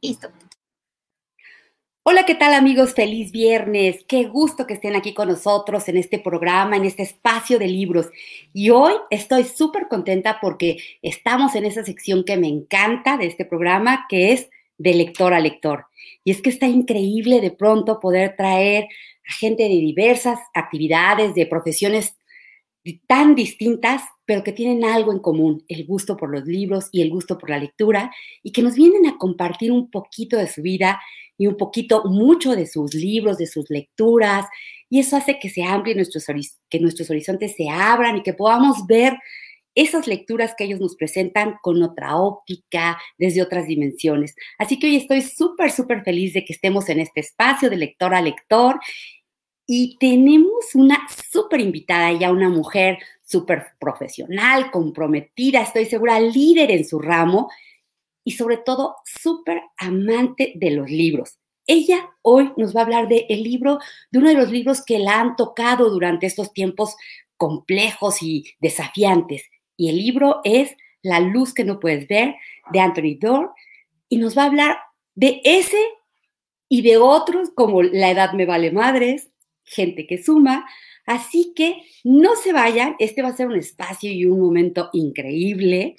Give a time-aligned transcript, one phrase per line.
[0.00, 0.28] Listo.
[2.04, 2.94] Hola, ¿qué tal amigos?
[2.94, 4.04] Feliz viernes.
[4.06, 8.08] Qué gusto que estén aquí con nosotros en este programa, en este espacio de libros.
[8.52, 13.44] Y hoy estoy súper contenta porque estamos en esa sección que me encanta de este
[13.44, 14.48] programa, que es
[14.78, 15.86] de lector a lector.
[16.22, 18.84] Y es que está increíble de pronto poder traer
[19.28, 22.17] a gente de diversas actividades, de profesiones
[23.06, 27.10] tan distintas, pero que tienen algo en común, el gusto por los libros y el
[27.10, 28.10] gusto por la lectura,
[28.42, 31.00] y que nos vienen a compartir un poquito de su vida
[31.36, 34.46] y un poquito, mucho de sus libros, de sus lecturas,
[34.90, 36.24] y eso hace que se amplien nuestros,
[36.68, 39.16] que nuestros horizontes se abran y que podamos ver
[39.74, 44.34] esas lecturas que ellos nos presentan con otra óptica, desde otras dimensiones.
[44.58, 48.12] Así que hoy estoy súper, súper feliz de que estemos en este espacio de lector
[48.12, 48.80] a lector
[49.70, 56.86] y tenemos una súper invitada, ella una mujer súper profesional, comprometida, estoy segura, líder en
[56.86, 57.50] su ramo
[58.24, 61.38] y sobre todo súper amante de los libros.
[61.66, 63.78] Ella hoy nos va a hablar del el libro,
[64.10, 66.96] de uno de los libros que la han tocado durante estos tiempos
[67.36, 69.42] complejos y desafiantes.
[69.76, 72.36] Y el libro es La luz que no puedes ver,
[72.72, 73.50] de Anthony Doerr,
[74.08, 74.78] y nos va a hablar
[75.14, 75.84] de ese
[76.70, 79.28] y de otros como La edad me vale madres,
[79.70, 80.66] Gente que suma.
[81.06, 85.96] Así que no se vayan, este va a ser un espacio y un momento increíble.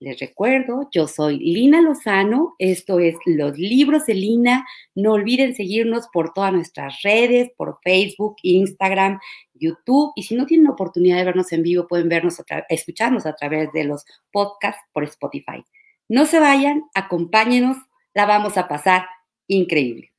[0.00, 4.64] Les recuerdo, yo soy Lina Lozano, esto es Los Libros de Lina.
[4.94, 9.18] No olviden seguirnos por todas nuestras redes, por Facebook, Instagram,
[9.54, 10.12] YouTube.
[10.14, 13.84] Y si no tienen oportunidad de vernos en vivo, pueden vernos, escucharnos a través de
[13.84, 15.64] los podcasts por Spotify.
[16.08, 17.76] No se vayan, acompáñenos,
[18.14, 19.06] la vamos a pasar
[19.48, 20.12] increíble.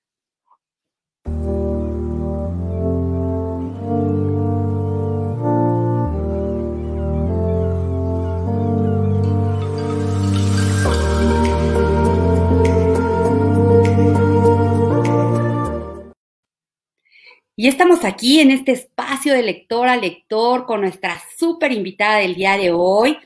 [17.62, 22.36] Y estamos aquí en este espacio de lector a lector con nuestra súper invitada del
[22.36, 23.18] día de hoy.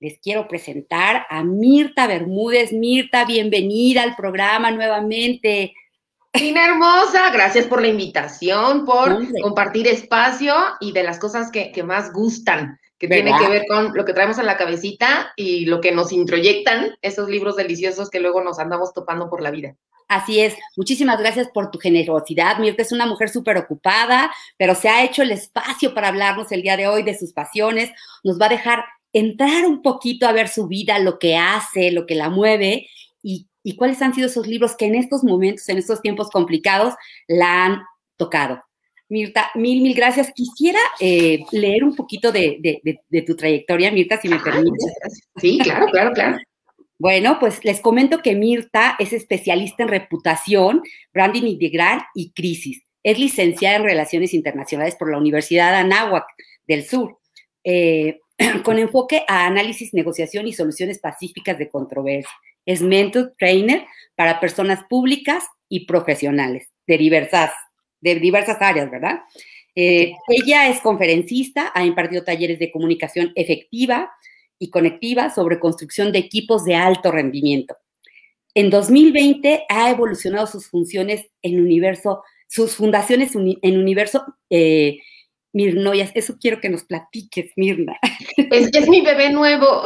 [0.00, 2.72] Les quiero presentar a Mirta Bermúdez.
[2.72, 5.72] Mirta, bienvenida al programa nuevamente.
[6.32, 12.12] Tina hermosa, gracias por la invitación, por compartir espacio y de las cosas que, más
[12.12, 15.92] gustan, que tienen que ver con lo que traemos en la cabecita y lo que
[15.92, 19.76] nos introyectan esos libros deliciosos que luego nos andamos topando por la vida.
[20.08, 22.58] Así es, muchísimas gracias por tu generosidad.
[22.58, 26.62] Mirta es una mujer súper ocupada, pero se ha hecho el espacio para hablarnos el
[26.62, 27.90] día de hoy de sus pasiones.
[28.22, 32.06] Nos va a dejar entrar un poquito a ver su vida, lo que hace, lo
[32.06, 32.86] que la mueve
[33.22, 36.94] y, cuáles han sido esos libros que en estos momentos, en estos tiempos complicados,
[37.26, 37.82] la han
[38.16, 38.62] tocado.
[39.08, 40.32] Mirta, mil, mil gracias.
[40.34, 44.92] Quisiera eh, leer un poquito de, de, tu trayectoria, Mirta, si me permites.
[45.36, 46.38] Sí, claro, claro, claro.
[46.98, 52.82] Bueno, pues les comento que Mirta es especialista en reputación, branding integral y crisis.
[53.02, 56.24] Es licenciada en Relaciones Internacionales por la Universidad de Anáhuac
[56.66, 57.18] del Sur,
[57.64, 58.18] eh,
[58.64, 62.32] con enfoque a análisis, negociación y soluciones pacíficas de controversia.
[62.64, 63.84] Es mentor trainer
[64.16, 67.52] para personas públicas y profesionales de diversas,
[68.14, 69.20] de diversas áreas, ¿verdad?
[69.74, 74.10] Eh, ella es conferencista, ha impartido talleres de comunicación efectiva,
[74.58, 77.76] y conectiva sobre construcción de equipos de alto rendimiento.
[78.54, 84.98] En 2020 ha evolucionado sus funciones en universo, sus fundaciones en universo eh,
[85.56, 86.12] Mirnoyas.
[86.14, 87.98] Eso quiero que nos platiques, Mirna.
[88.36, 89.82] Es, es mi bebé nuevo.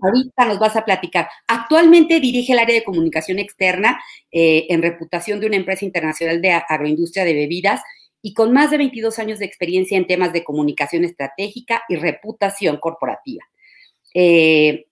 [0.00, 1.28] Ahorita nos vas a platicar.
[1.46, 3.98] Actualmente dirige el área de comunicación externa
[4.30, 7.80] eh, en reputación de una empresa internacional de agroindustria de bebidas
[8.20, 12.76] y con más de 22 años de experiencia en temas de comunicación estratégica y reputación
[12.76, 13.44] corporativa.
[14.12, 14.88] Eh,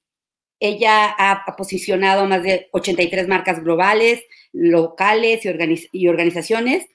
[0.58, 4.24] ella ha posicionado más de 83 marcas globales,
[4.54, 5.42] locales
[5.92, 6.86] y, organizaciones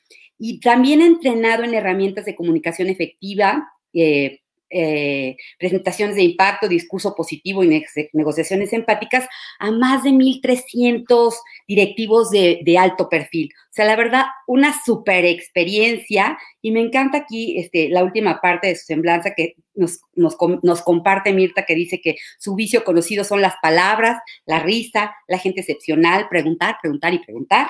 [0.44, 4.40] y también entrenado en herramientas de comunicación efectiva, eh,
[4.72, 9.28] eh, presentaciones de impacto, discurso positivo y negociaciones empáticas
[9.60, 11.36] a más de 1.300
[11.68, 13.52] directivos de, alto perfil.
[13.70, 18.68] O sea, la verdad, una super experiencia y me encanta aquí este, la última parte
[18.68, 23.42] de su semblanza que nos, nos comparte Mirta, que dice que su vicio conocido son
[23.42, 27.68] las palabras, la risa, la gente excepcional, preguntar, preguntar y preguntar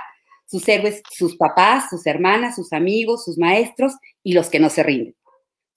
[0.52, 4.84] sus héroes, sus papás, sus hermanas, sus amigos, sus maestros y los que no se
[4.84, 5.16] rinden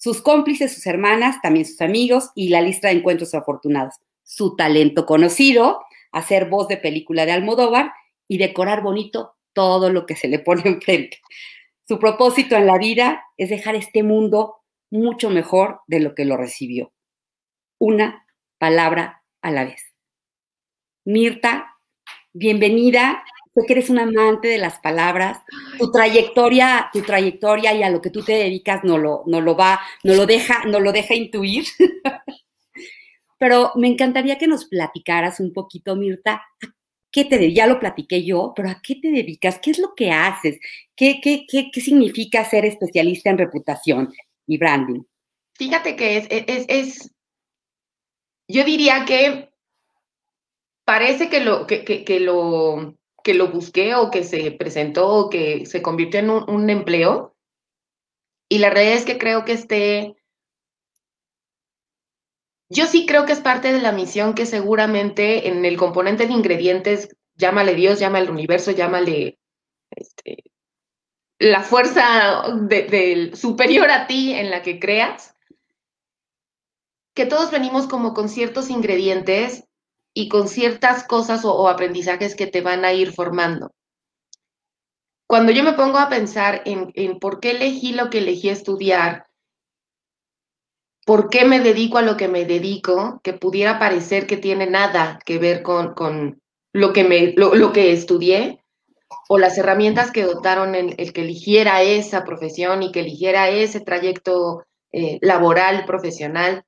[0.05, 3.94] sus cómplices, sus hermanas, también sus amigos y la lista de encuentros afortunados.
[4.23, 5.81] Su talento conocido,
[6.12, 7.91] hacer voz de película de Almodóvar
[8.29, 11.23] y decorar bonito todo lo que se le pone enfrente.
[11.88, 14.56] Su propósito en la vida es dejar este mundo
[14.91, 16.93] mucho mejor de lo que lo recibió.
[17.79, 18.26] Una
[18.59, 19.82] palabra a la vez.
[21.06, 21.79] Mirta,
[22.35, 23.25] bienvenida.
[23.54, 25.38] Sé que eres un amante de las palabras,
[25.78, 29.56] tu trayectoria, tu trayectoria y a lo que tú te dedicas no lo, no lo
[29.56, 31.64] va, no lo deja, no lo deja intuir.
[33.38, 36.42] Pero me encantaría que nos platicaras un poquito, Mirta,
[37.10, 39.60] qué te ya lo platiqué yo, pero ¿a qué te dedicas?
[39.60, 40.58] ¿Qué es lo que haces?
[40.96, 44.12] ¿Qué, qué, qué, qué significa ser especialista en reputación
[44.46, 45.02] y branding?
[45.54, 47.14] Fíjate que es, es, es
[48.48, 49.50] yo diría que
[50.84, 55.65] parece que lo, que, que, lo, que lo busqué o que se presentó o que
[55.67, 57.35] se convirtió en un, empleo.
[58.49, 60.15] Y la realidad es que creo que este,
[62.69, 66.35] yo sí creo que es parte de la misión que seguramente en el componente de
[66.35, 69.38] ingredientes, llámale Dios, llámale universo, llámale
[69.91, 70.44] este,
[71.38, 75.35] la fuerza del superior a ti en la que creas,
[77.15, 79.65] que todos venimos como con ciertos ingredientes
[80.14, 83.72] y con ciertas cosas o, aprendizajes que te van a ir formando.
[85.26, 89.26] Cuando yo me pongo a pensar en, por qué elegí lo que elegí estudiar,
[91.05, 95.19] por qué me dedico a lo que me dedico, que pudiera parecer que tiene nada
[95.26, 96.40] que ver con, con
[96.72, 98.62] lo, que me, lo, que estudié,
[99.28, 103.81] o las herramientas que dotaron el, el, que eligiera esa profesión y que eligiera ese
[103.81, 106.64] trayecto eh, laboral, profesional,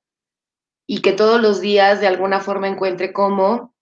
[0.87, 3.75] y que todos los días de alguna forma encuentre cómo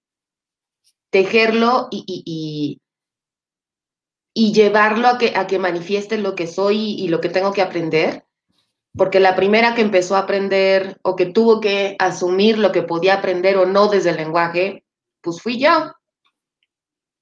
[1.10, 2.80] tejerlo y,
[4.34, 7.62] y, llevarlo a que, a que manifieste lo que soy y lo que tengo que
[7.62, 8.24] aprender.
[8.96, 13.14] Porque la primera que empezó a aprender o que tuvo que asumir lo que podía
[13.14, 14.84] aprender o no desde el lenguaje,
[15.20, 15.92] pues fui yo.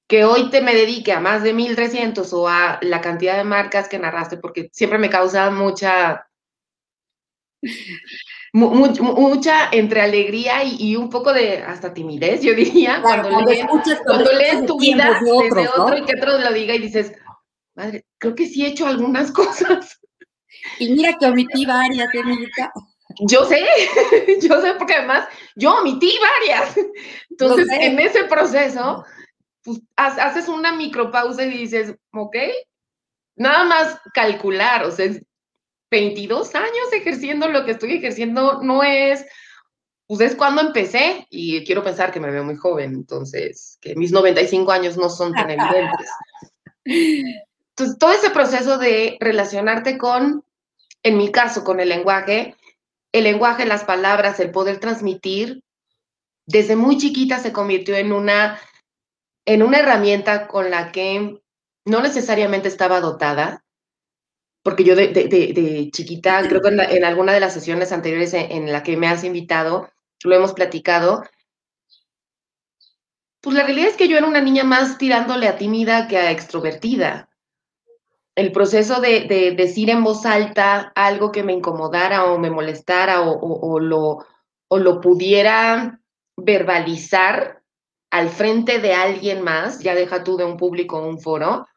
[0.07, 3.89] Que hoy te me dedique a más de 1300 o a la cantidad de marcas
[3.89, 6.27] que narraste, porque siempre me causa mucha
[8.53, 15.19] mucha entre alegría y, un poco de hasta timidez, yo diría, cuando, lees, tu vida
[15.23, 17.13] de otro y que otro lo diga y dices,
[17.75, 19.99] madre, creo que sí he hecho algunas cosas.
[20.79, 22.21] Y mira que omití varias, ¿eh,
[23.21, 23.59] Yo sé,
[24.41, 26.77] yo sé, porque además yo omití varias.
[27.31, 29.03] Entonces, en ese proceso,
[29.63, 32.35] pues haces una micropausa y dices, ok,
[33.35, 35.09] nada más calcular, o sea,
[35.93, 39.23] 22 años ejerciendo lo que estoy ejerciendo no es,
[40.07, 44.11] pues es cuando empecé y quiero pensar que me veo muy joven, entonces, que mis
[44.11, 46.09] 95 años no son tan evidentes.
[46.83, 50.43] Entonces, todo ese proceso de relacionarte con,
[51.03, 52.55] en mi caso, con el lenguaje,
[53.11, 55.61] el lenguaje, las palabras, el poder transmitir,
[56.47, 58.59] desde muy chiquita se convirtió en una,
[59.45, 61.39] en una herramienta con la que
[61.85, 63.62] no necesariamente estaba dotada,
[64.63, 68.95] porque yo de, chiquita, creo que en, alguna de las sesiones anteriores en, la que
[68.95, 69.89] me has invitado,
[70.23, 71.23] lo hemos platicado,
[73.41, 76.31] pues la realidad es que yo era una niña más tirándole a tímida que a
[76.31, 77.29] extrovertida.
[78.35, 83.79] El proceso de, decir en voz alta algo que me incomodara o me molestara o,
[83.81, 84.25] lo,
[84.69, 85.99] o lo pudiera
[86.37, 87.61] verbalizar
[88.11, 91.67] al frente de alguien más, ya deja tú de un público o un foro,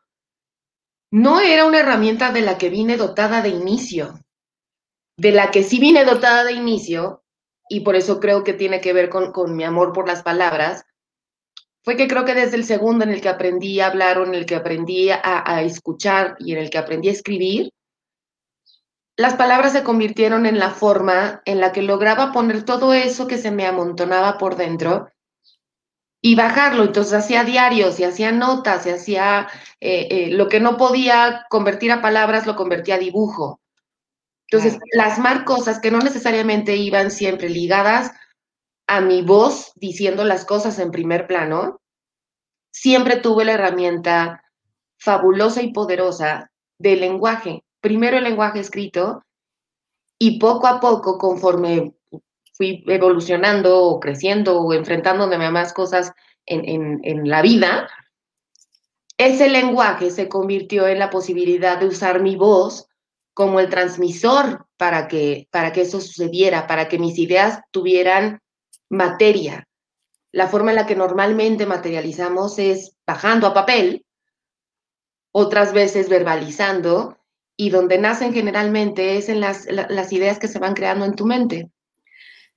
[1.17, 4.21] no era una herramienta de la que vine dotada de inicio,
[5.17, 7.25] de la que sí vine dotada de inicio,
[7.71, 10.85] y por eso creo que tiene que ver con, mi amor por las palabras,
[11.83, 14.35] fue que creo que desde el segundo en el que aprendí a hablar o en
[14.35, 17.71] el que aprendí a, a escuchar y en el que aprendí a escribir,
[19.17, 23.39] las palabras se convirtieron en la forma en la que lograba poner todo eso que
[23.39, 25.09] se me amontonaba por dentro
[26.21, 26.85] y bajarlo.
[26.85, 29.49] Entonces hacía diarios y hacía notas y hacía
[29.81, 33.61] eh, eh, lo que no podía convertir a palabras, lo convertía a dibujo.
[34.49, 38.13] Entonces, plasmar cosas que no necesariamente iban siempre ligadas
[38.87, 41.81] a mi voz diciendo las cosas en primer plano,
[42.73, 44.45] siempre tuve la herramienta
[44.99, 47.65] fabulosa y poderosa del lenguaje.
[47.81, 49.25] Primero el lenguaje escrito
[50.19, 51.96] y poco a poco, conforme
[52.57, 56.13] fui evolucionando o creciendo o enfrentándome a más cosas
[56.47, 57.89] en, en, la vida,
[59.19, 62.89] ese lenguaje se convirtió en la posibilidad de usar mi voz
[63.35, 68.41] como el transmisor para que, para que eso sucediera, para que mis ideas tuvieran
[68.89, 69.69] materia.
[70.33, 74.07] La forma en la que normalmente materializamos es bajando a papel,
[75.33, 77.19] otras veces verbalizando,
[77.57, 81.25] y donde nacen generalmente es en las, las ideas que se van creando en tu
[81.25, 81.71] mente.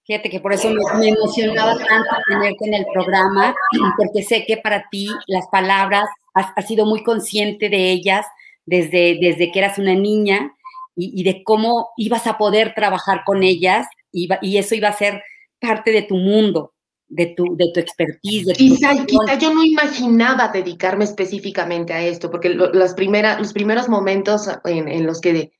[0.09, 3.53] Fíjate que por eso me, emocionaba tanto tenerte en el programa,
[3.97, 8.25] porque sé que para ti las palabras, has, sido muy consciente de ellas
[8.65, 10.51] desde, desde que eras una niña
[10.95, 15.21] y, de cómo ibas a poder trabajar con ellas y, y, eso iba a ser
[15.61, 16.73] parte de tu mundo.
[17.07, 18.47] de tu, de tu expertise.
[18.47, 18.93] De quizá,
[19.39, 25.05] yo no imaginaba dedicarme específicamente a esto, porque las primeras, los primeros momentos en, en,
[25.05, 25.51] los que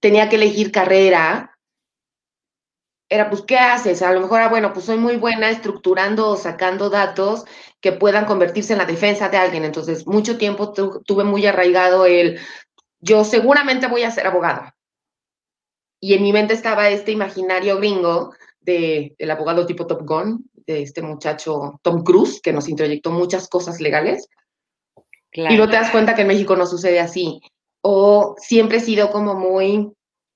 [0.00, 1.49] tenía que elegir carrera,
[3.10, 4.02] era, pues, ¿qué haces?
[4.02, 7.44] A lo mejor, ah, bueno, pues soy muy buena estructurando o sacando datos
[7.80, 9.64] que puedan convertirse en la defensa de alguien.
[9.64, 12.38] Entonces, mucho tiempo tuve muy arraigado el,
[13.00, 14.72] yo seguramente voy a ser abogado.
[16.00, 20.82] Y en mi mente estaba este imaginario gringo de el abogado tipo Top Gun, de
[20.82, 24.28] este muchacho Tom Cruise, que nos introyectó muchas cosas legales.
[25.32, 27.40] Y no te das cuenta que en México no sucede así.
[27.82, 29.90] O siempre he sido como muy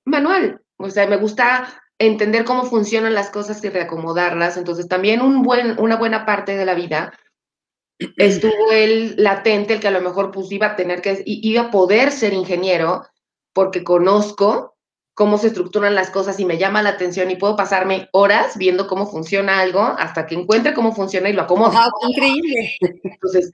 [0.05, 0.61] manual.
[0.77, 4.57] O sea, me gusta entender cómo funcionan las cosas y reacomodarlas.
[4.57, 7.13] Entonces, también un buen, una buena parte de la vida
[8.17, 11.71] estuvo el latente, el que a lo mejor pues iba a tener que, iba a
[11.71, 13.05] poder ser ingeniero
[13.53, 14.75] porque conozco
[15.15, 18.89] cómo se estructuran las cosas y me llama la atención y puedo pasarme horas viendo
[18.89, 21.73] cómo funciona algo hasta que encuentre cómo funciona y lo acomodo.
[22.09, 22.77] increíble!
[22.81, 23.53] Entonces,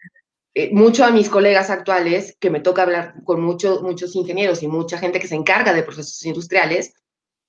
[0.54, 4.69] eh, mucho a mis colegas actuales, que me toca hablar con muchos muchos ingenieros y
[4.69, 6.95] mucha gente que se encarga de procesos industriales,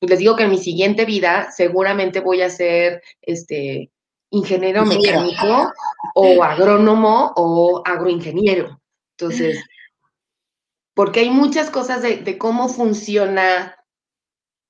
[0.08, 3.92] les digo que en mi siguiente vida seguramente voy a ser este,
[4.32, 5.72] ingeniero mecánico
[6.16, 8.82] o agrónomo o agroingeniero.
[9.18, 9.64] Entonces,
[10.96, 13.76] porque hay muchas cosas de, cómo funciona,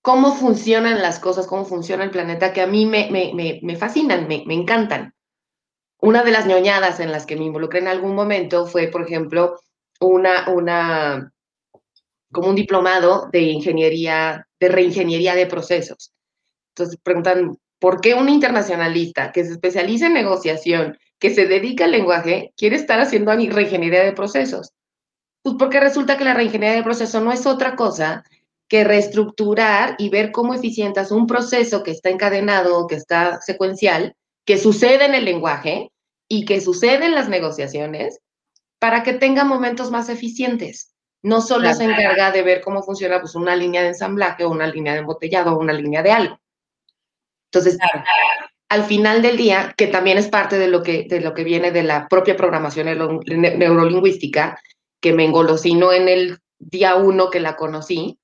[0.02, 4.44] cómo funcionan las cosas, cómo funciona el planeta, que a mí me, me, fascinan, me,
[4.46, 5.16] me encantan.
[6.00, 9.60] Una de las ñoñadas en las que me involucré en algún momento fue, por ejemplo,
[10.00, 11.32] una, una,
[12.32, 16.14] como un diplomado de ingeniería, de reingeniería de procesos.
[16.74, 21.92] Entonces preguntan, ¿Por qué un internacionalista que se especializa en negociación, que se dedica al
[21.92, 24.74] lenguaje, quiere estar haciendo reingeniería de procesos?
[25.42, 28.24] Pues porque resulta que la reingeniería de procesos no es otra cosa
[28.68, 34.16] que reestructurar y ver cómo eficientas un proceso que está encadenado, que está secuencial,
[34.46, 35.92] que sucede en el lenguaje
[36.28, 38.20] y que sucede en las negociaciones,
[38.78, 40.94] para que tenga momentos más eficientes.
[41.24, 44.68] No solo se encarga de ver cómo funciona pues, una línea de ensamblaje o una
[44.68, 46.40] línea de embotellado o una línea de algo.
[47.52, 47.78] Entonces,
[48.70, 51.72] al final del día, que también es parte de lo que, de lo que viene
[51.72, 54.60] de la propia programación neurolingüística,
[55.02, 58.18] que me engolosinó en el día uno que la conocí,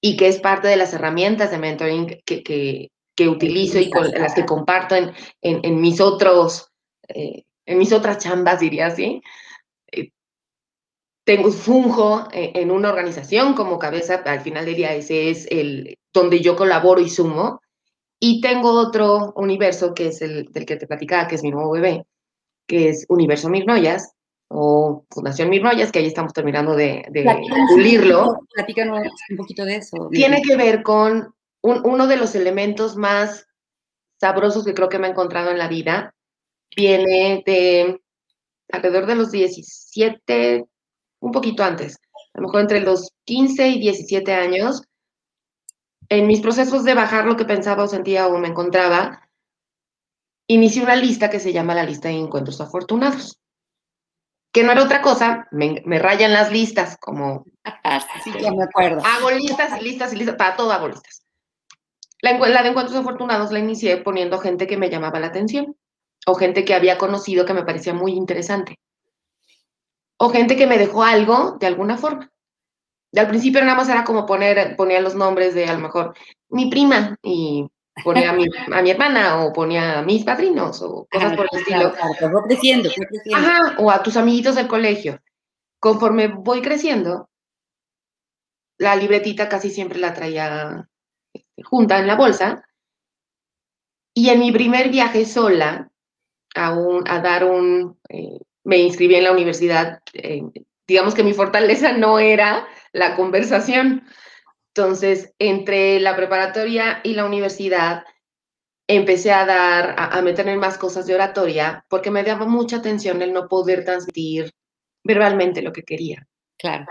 [0.00, 2.90] y que es parte de las herramientas de mentoring que, que,
[3.28, 5.12] utilizo y con las que comparto en,
[5.42, 6.70] en, mis otros,
[7.06, 9.20] eh, en mis otras chambas, diría así.
[11.24, 15.98] Tengo funjo eh, en una organización como cabeza, al final del día ese es el
[16.12, 17.60] donde yo colaboro y sumo,
[18.18, 21.72] y tengo otro universo que es el del que te platicaba, que es mi nuevo
[21.72, 22.04] bebé,
[22.66, 24.12] que es Universo Mirnoyas
[24.48, 27.24] o Fundación Mirnoyas, que ahí estamos terminando de, de
[27.68, 28.40] pulirlo.
[28.52, 30.08] Platícanos un poquito de eso.
[30.10, 33.46] Tiene que ver con uno de los elementos más
[34.18, 36.14] sabrosos que creo que me he encontrado en la vida.
[36.76, 38.00] Viene de
[38.70, 40.66] alrededor de los 17,
[41.20, 41.98] un poquito antes,
[42.34, 44.82] a lo mejor entre los 15 y 17 años,
[46.08, 49.28] en mis procesos de bajar lo que pensaba o sentía o me encontraba,
[50.48, 53.38] inicié una lista que se llama la lista de encuentros afortunados.
[54.52, 57.44] Que no era otra cosa, me, rayan las listas, como.
[58.24, 59.00] sí, ya me acuerdo.
[59.06, 61.22] Hago listas y listas y listas, para todo hago listas.
[62.20, 65.76] La, la, de encuentros afortunados la inicié poniendo gente que me llamaba la atención,
[66.26, 68.79] o gente que había conocido que me parecía muy interesante,
[70.20, 72.30] o gente que me dejó algo de alguna forma
[73.18, 76.14] al principio nada más era como poner, ponía los nombres de a lo mejor
[76.48, 77.66] mi prima y
[78.04, 81.58] ponía a mi, a mi hermana o ponía a mis padrinos o cosas por el
[81.58, 81.92] estilo.
[81.92, 83.36] Claro, creciendo, creciendo.
[83.36, 85.20] Ajá, o a tus amiguitos del colegio.
[85.80, 87.28] Conforme voy creciendo,
[88.78, 90.88] la libretita casi siempre la traía
[91.32, 92.64] este, junta en la bolsa.
[94.14, 95.90] Y en mi primer viaje sola
[96.54, 100.00] a, un, a dar un, eh, me inscribí en la universidad,
[100.86, 104.04] digamos que mi fortaleza no era la conversación.
[104.74, 108.04] Entonces, entre la preparatoria y la universidad,
[108.86, 113.22] empecé a dar, a, meterme en más cosas de oratoria, porque me daba mucha atención
[113.22, 114.50] el no poder transmitir
[115.04, 116.26] verbalmente lo que quería.
[116.58, 116.86] Claro.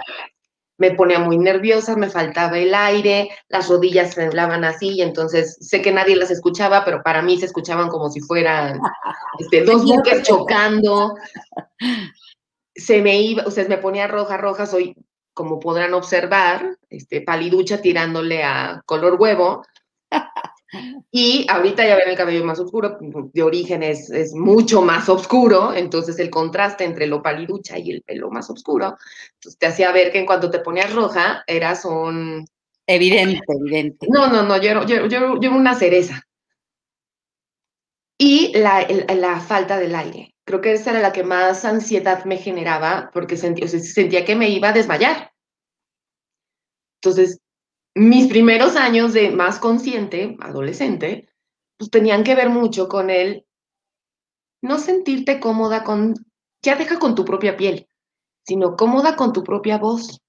[0.79, 5.81] Me ponía muy nerviosa, me faltaba el aire, las rodillas temblaban así, y entonces sé
[5.81, 8.79] que nadie las escuchaba, pero para mí se escuchaban como si fueran
[9.37, 11.15] este, dos buques chocando.
[12.75, 14.95] Se me iba, o sea, me ponía roja, roja, soy
[15.33, 19.65] como podrán observar, este, paliducha tirándole a color huevo.
[21.11, 25.73] Y ahorita ya ven el cabello más oscuro, de origen es, es, mucho más oscuro,
[25.73, 28.95] entonces el contraste entre lo paliducha y el pelo más oscuro,
[29.33, 32.45] entonces te hacía ver que en cuanto te ponías roja, eras un...
[32.85, 34.07] Evidente, evidente.
[34.09, 36.21] No, no, no, yo, yo, yo, yo una cereza.
[38.17, 38.85] y la,
[39.15, 40.35] la, falta del aire.
[40.43, 44.49] Creo que esa era la que más ansiedad me generaba porque sentía, sentía que me
[44.49, 45.31] iba a desmayar.
[47.01, 47.39] Entonces,
[47.95, 51.29] mis primeros años de más consciente, adolescente,
[51.77, 53.45] pues tenían que ver mucho con el
[54.61, 56.15] no sentirte cómoda con,
[56.61, 57.87] ya deja con tu propia piel,
[58.45, 60.21] sino cómoda con tu propia voz.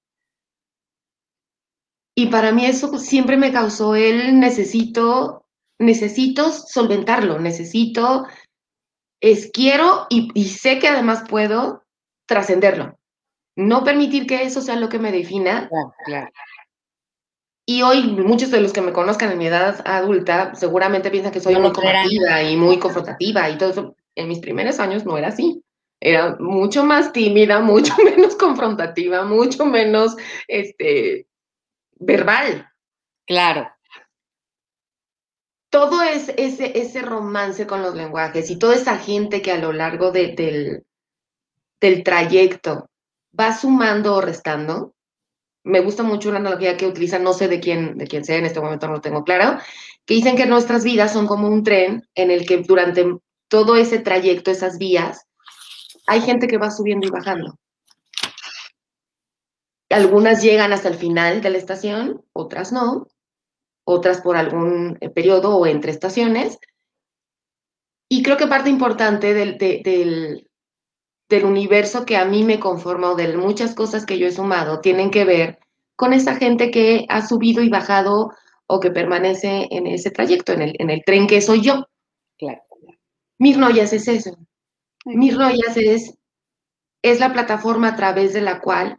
[2.15, 5.47] Y para mí eso siempre me causó el necesito,
[5.79, 8.27] necesito solventarlo, necesito,
[9.21, 11.85] es quiero y, sé que además puedo
[12.27, 12.99] trascenderlo.
[13.57, 15.69] No permitir que eso sea lo que me defina.
[17.71, 21.39] Y hoy muchos de los que me conozcan en mi edad adulta seguramente piensan que
[21.39, 23.97] soy muy combativa y muy confrontativa y todo eso.
[24.17, 25.63] En mis primeros años no era así.
[26.01, 30.17] Era mucho más tímida, mucho menos confrontativa, mucho menos
[30.49, 31.29] este,
[31.95, 32.69] verbal.
[33.25, 33.71] Claro.
[35.71, 39.73] Todo es, ese, ese romance con los lenguajes y toda esa gente que a lo
[39.73, 40.83] largo del,
[41.81, 42.91] del trayecto
[43.39, 44.93] va sumando o restando.
[45.63, 48.47] Me gusta mucho una analogía que utilizan, no sé de quién, de quién sea, en
[48.47, 49.59] este momento no lo tengo claro,
[50.07, 53.05] que dicen que nuestras vidas son como un tren en el que durante
[53.49, 55.27] todo ese trayecto, esas vías,
[56.07, 57.59] hay gente que va subiendo y bajando.
[59.91, 63.09] Algunas llegan hasta el final de la estación, otras no,
[63.85, 66.59] otras por algún eh, periodo o entre estaciones.
[68.09, 70.50] Y creo que parte importante del, del, del
[71.39, 75.11] universo que a mí me conforma o de muchas cosas que yo he sumado tienen
[75.11, 75.59] que ver
[75.97, 78.33] con esa gente que ha subido y bajado
[78.67, 81.87] o que permanece en ese trayecto, en el, en el tren que soy yo.
[82.39, 82.63] Claro.
[83.39, 84.37] Mir Noyas es eso.
[85.05, 86.15] Mir Noyas es,
[87.03, 88.99] es la plataforma a través de la cual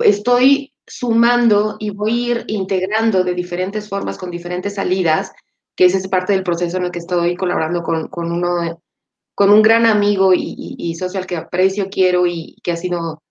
[0.00, 5.32] estoy sumando y voy a ir integrando de diferentes formas, con diferentes salidas,
[5.76, 8.82] que ese es parte del proceso en el que estoy colaborando con, con uno,
[9.38, 13.22] con un gran amigo y, y, que aprecio, quiero y que ha sido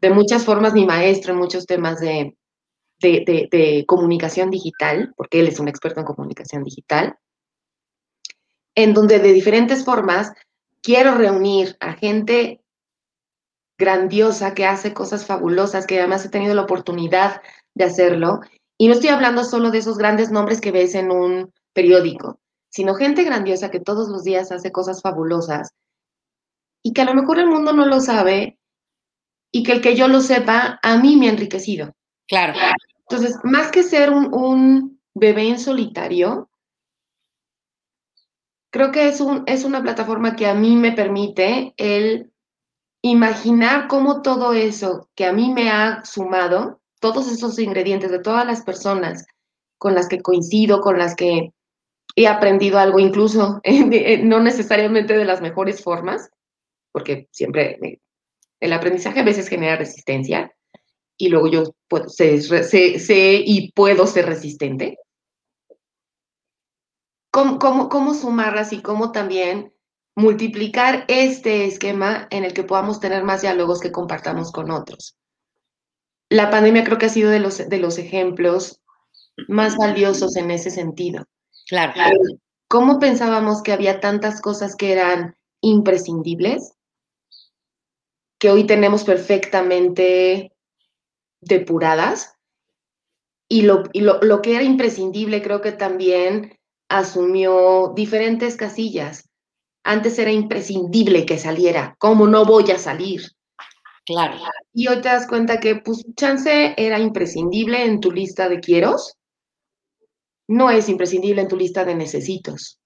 [0.00, 2.38] de muchas formas mi maestro en muchos temas de,
[3.02, 7.18] de, de comunicación digital, porque él es un experto en comunicación digital,
[8.74, 10.32] en donde de diferentes formas
[10.80, 12.62] quiero reunir a gente
[13.76, 17.42] grandiosa, que hace cosas fabulosas, que además he tenido la oportunidad
[17.74, 18.40] de hacerlo.
[18.78, 22.40] Y no estoy hablando solo de esos grandes nombres que ves en un periódico,
[22.72, 25.74] sino gente grandiosa que todos los días hace cosas fabulosas
[26.82, 28.58] y que a lo mejor el mundo no lo sabe
[29.52, 31.94] y que el que yo lo sepa a mí me ha enriquecido.
[32.26, 32.54] Claro.
[33.08, 36.48] Entonces, más que ser un, un bebé en solitario,
[38.70, 42.32] creo que es, un, es una plataforma que a mí me permite el
[43.02, 48.46] imaginar cómo todo eso que a mí me ha sumado, todos esos ingredientes de todas
[48.46, 49.26] las personas
[49.76, 51.52] con las que coincido, con las que
[52.16, 53.60] he aprendido algo, incluso
[54.22, 56.30] no necesariamente de las mejores formas,
[56.92, 58.00] porque siempre
[58.60, 60.54] el aprendizaje a veces genera resistencia
[61.16, 61.64] y luego yo
[62.08, 64.98] sé, y puedo ser resistente.
[67.30, 69.72] ¿Cómo, cómo, cómo sumarlas y cómo también
[70.14, 75.16] multiplicar este esquema en el que podamos tener más diálogos que compartamos con otros.
[76.28, 78.80] La pandemia creo que ha sido de los, de los ejemplos
[79.48, 81.24] más valiosos en ese sentido.
[81.72, 82.20] Claro.
[82.68, 86.74] ¿Cómo pensábamos que había tantas cosas que eran imprescindibles
[88.38, 90.52] que hoy tenemos perfectamente
[91.40, 92.34] depuradas?
[93.48, 96.58] Y lo, y lo, lo que era imprescindible creo que también
[96.90, 99.30] asumió diferentes casillas
[99.82, 101.96] antes era imprescindible que saliera.
[101.98, 103.22] ¿Cómo no voy a salir?
[104.04, 104.36] Claro.
[104.74, 109.16] Y hoy te das cuenta que, pues, chance era imprescindible en tu lista de quieros.
[110.52, 112.78] No es imprescindible en tu lista de necesitos.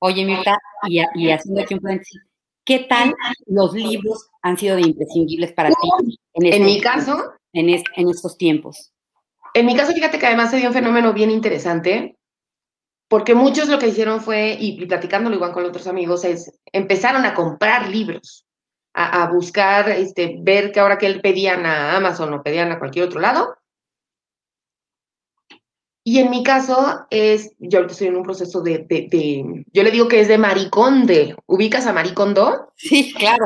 [0.00, 0.58] Oye, Mirta,
[0.88, 2.22] y, y haciendo aquí un paréntesis,
[2.64, 3.14] ¿qué tal
[3.46, 6.18] los libros han sido de imprescindibles para ti?
[6.34, 7.32] En, este mi caso.
[7.52, 8.92] En, en estos tiempos.
[9.54, 12.18] En mi caso, fíjate que además se dio un fenómeno bien interesante
[13.08, 17.34] porque muchos lo que hicieron fue, y, platicándolo igual con otros amigos, es empezaron a
[17.34, 18.46] comprar libros,
[18.92, 23.06] a, buscar, este, ver que ahora que él pedían a Amazon o pedían a cualquier
[23.06, 23.56] otro lado.
[26.08, 29.90] Y en mi caso es, yo ahorita estoy en un proceso de, de, yo le
[29.90, 31.36] digo que es de mariconde.
[31.44, 32.72] ¿Ubicas a maricondo?
[32.76, 33.44] Sí, claro.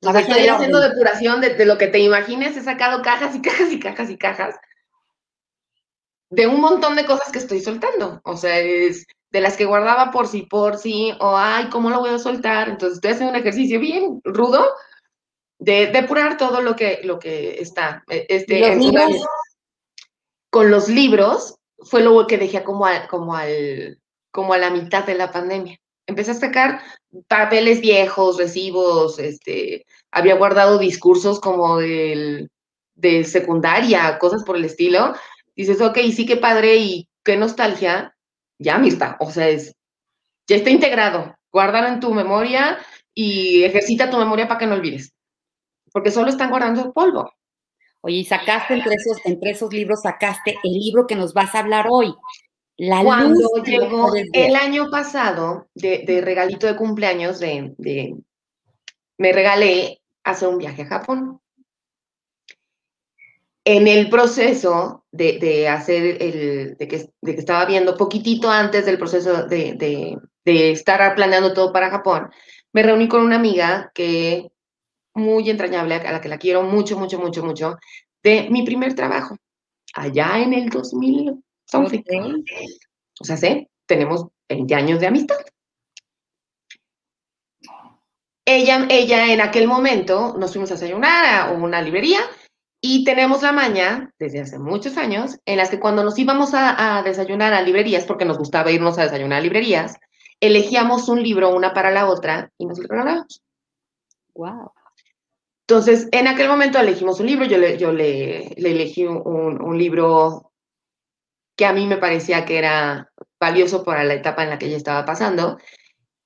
[0.00, 3.80] estoy haciendo depuración de, de, lo que te imagines, he sacado cajas y cajas y
[3.80, 4.54] cajas y cajas
[6.30, 8.20] de un montón de cosas que estoy soltando.
[8.22, 11.98] O sea, es de las que guardaba por sí, por sí, o ay, ¿cómo lo
[11.98, 12.68] voy a soltar?
[12.68, 14.72] Entonces estoy haciendo un ejercicio bien rudo
[15.58, 18.04] de depurar todo lo que, lo que está.
[18.08, 18.78] E, este,
[20.48, 23.98] con los libros fue lo que dejé como al, como al,
[24.30, 25.78] como a la mitad de la pandemia.
[26.06, 26.80] Empecé a sacar
[27.28, 32.50] papeles viejos, recibos, este, había guardado discursos como del,
[32.94, 35.14] de secundaria, cosas por el estilo.
[35.54, 38.14] Dices, ok, sí que padre y qué nostalgia,
[38.58, 39.74] ya está, o sea, es,
[40.46, 42.78] ya está integrado, guárdalo en tu memoria
[43.14, 45.12] y ejercita tu memoria para que no olvides,
[45.92, 47.32] porque solo están guardando polvo.
[48.02, 51.60] Oye, y sacaste entre esos, entre esos libros, sacaste el libro que nos vas a
[51.60, 52.14] hablar hoy.
[52.76, 58.16] La Cuando llegó el año pasado, de, regalito de cumpleaños, de,
[59.18, 61.40] me regalé hacer un viaje a Japón.
[63.64, 68.98] En el proceso de, hacer el, de que, de que, estaba viendo poquitito antes del
[68.98, 72.30] proceso de, estar planeando todo para Japón,
[72.72, 74.50] me reuní con una amiga que
[75.14, 77.78] muy entrañable, a la que la quiero mucho, mucho, mucho, mucho,
[78.22, 79.36] de mi primer trabajo,
[79.94, 81.42] allá en el 2000
[83.20, 85.36] O sea, sé, tenemos 20 años de amistad.
[88.44, 92.18] Ella, ella en aquel momento nos fuimos a desayunar a una librería
[92.80, 96.98] y tenemos la maña, desde hace muchos años, en las que cuando nos íbamos a,
[96.98, 99.96] a desayunar a librerías, porque nos gustaba irnos a desayunar a librerías,
[100.40, 103.40] elegíamos un libro una para la otra y nos lo regalábamos.
[104.34, 104.72] Wow.
[105.72, 110.52] Entonces, en aquel momento elegimos un libro, yo le, yo le, elegí un, libro
[111.56, 114.76] que a mí me parecía que era valioso para la etapa en la que ella
[114.76, 115.56] estaba pasando,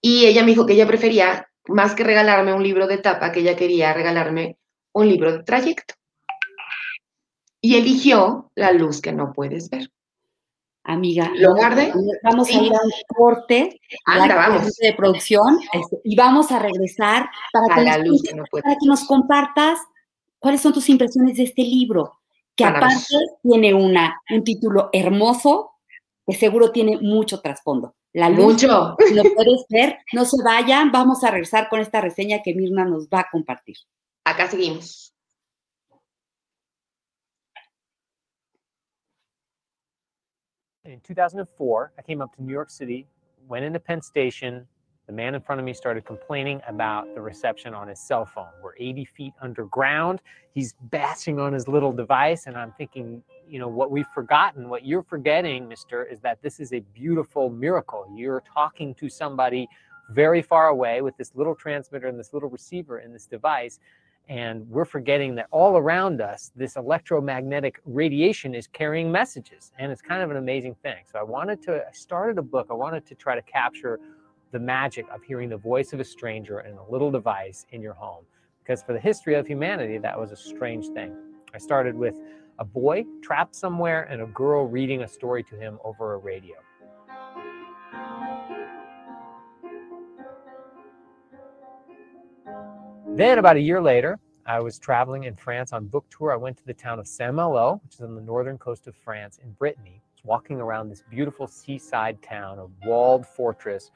[0.01, 3.39] y ella me dijo que ella prefería, más que regalarme un libro de etapa, que
[3.39, 4.59] ella quería regalarme
[4.93, 5.95] un libro de trayecto.
[7.61, 9.93] Y eligió La luz que no puedes ver.
[10.88, 11.92] Amiga, ¿lo guardé?
[12.22, 13.81] Vamos a ir a un corte
[14.81, 19.81] de producción este, y vamos a regresar para, que, nos, compartas
[20.38, 22.20] cuáles son tus impresiones de este libro,
[22.55, 25.72] que aparte tiene una, un título hermoso,
[26.25, 27.96] que seguro tiene mucho trasfondo.
[28.12, 28.96] La luz, mucho.
[29.12, 33.09] Lo puedes ver, no se vayan, vamos a regresar con esta reseña que Mirna nos
[33.09, 33.77] va a compartir.
[34.25, 35.16] Acá seguimos.
[40.87, 43.07] In 2004, I came up to New York City,
[43.49, 44.66] went into Penn Station.
[45.07, 48.49] The man in front of me started complaining about the reception on his cell phone.
[48.62, 50.20] We're 80 feet underground.
[50.53, 52.46] He's bashing on his little device.
[52.46, 56.59] And I'm thinking, you know, what we've forgotten, what you're forgetting, mister, is that this
[56.59, 58.12] is a beautiful miracle.
[58.16, 59.68] You're talking to somebody
[60.11, 63.79] very far away with this little transmitter and this little receiver in this device
[64.29, 69.71] and we're forgetting that all around us, this electromagnetic radiation is carrying messages.
[69.79, 71.05] And it's kind of an amazing thing.
[71.11, 74.01] So I wanted to, I started a book, I wanted to try to capture
[74.51, 77.93] the magic of hearing the voice of a stranger in a little device in your
[77.93, 78.25] home.
[78.62, 81.15] Because for the history of humanity, that was a strange thing.
[81.55, 82.17] I started with
[82.59, 86.57] a boy trapped somewhere and a girl reading a story to him over a radio.
[93.17, 96.33] Then, about a year later, I was traveling in France on book tour.
[96.33, 98.95] I went to the town of Saint Malo, which is on the northern coast of
[98.95, 100.03] France in Brittany.
[100.03, 103.91] I was walking around this beautiful seaside town, a walled fortress,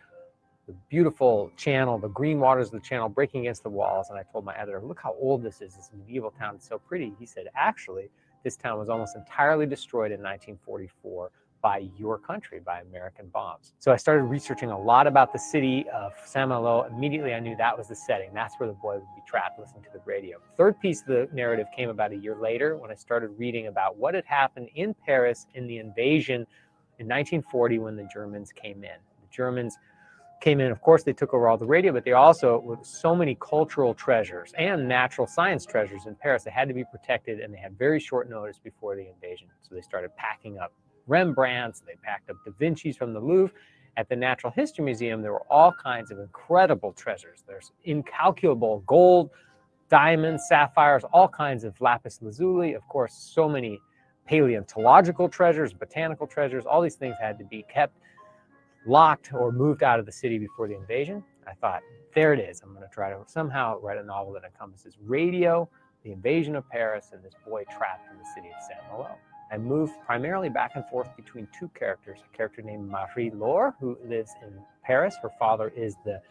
[0.67, 4.09] the beautiful channel, the green waters of the channel breaking against the walls.
[4.09, 5.75] And I told my editor, Look how old this is.
[5.75, 7.13] This medieval town is so pretty.
[7.19, 8.09] He said, Actually,
[8.43, 11.31] this town was almost entirely destroyed in 1944
[11.63, 13.75] by your country, by American bombs.
[13.79, 16.85] So I started researching a lot about the city of Saint Malo.
[16.85, 18.31] Immediately, I knew that was the setting.
[18.33, 20.39] That's where the boy would be trapped listening to the radio.
[20.57, 23.97] Third piece of the narrative came about a year later when I started reading about
[23.97, 26.47] what had happened in Paris in the invasion
[26.99, 28.99] in 1940 when the Germans came in.
[29.23, 29.77] The Germans
[30.41, 33.15] came in, of course, they took over all the radio, but they also, with so
[33.15, 37.53] many cultural treasures and natural science treasures in Paris, they had to be protected and
[37.53, 39.49] they had very short notice before the invasion.
[39.61, 40.73] So they started packing up
[41.07, 43.55] Rembrandts, they packed up Da Vinci's from the Louvre.
[43.97, 47.43] At the Natural History Museum, there were all kinds of incredible treasures.
[47.47, 49.31] There's incalculable gold,
[49.89, 52.75] diamonds, sapphires, all kinds of lapis lazuli.
[52.75, 53.81] Of course, so many
[54.27, 56.65] paleontological treasures, botanical treasures.
[56.65, 57.99] All these things had to be kept
[58.87, 61.23] locked or moved out of the city before the invasion.
[61.47, 61.83] I thought,
[62.15, 62.61] there it is.
[62.63, 65.69] I'm going to try to somehow write a novel that encompasses radio,
[66.05, 69.11] the invasion of Paris, and this boy trapped in the city of Saint Malo.
[69.53, 73.99] I move primarily back and forth between two characters a character named Marie Laure, who
[74.05, 74.53] lives in
[74.85, 75.17] Paris.
[75.21, 76.23] Her father is the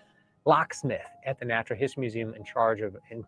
[0.46, 3.26] locksmith at the Natural History Museum in charge of an,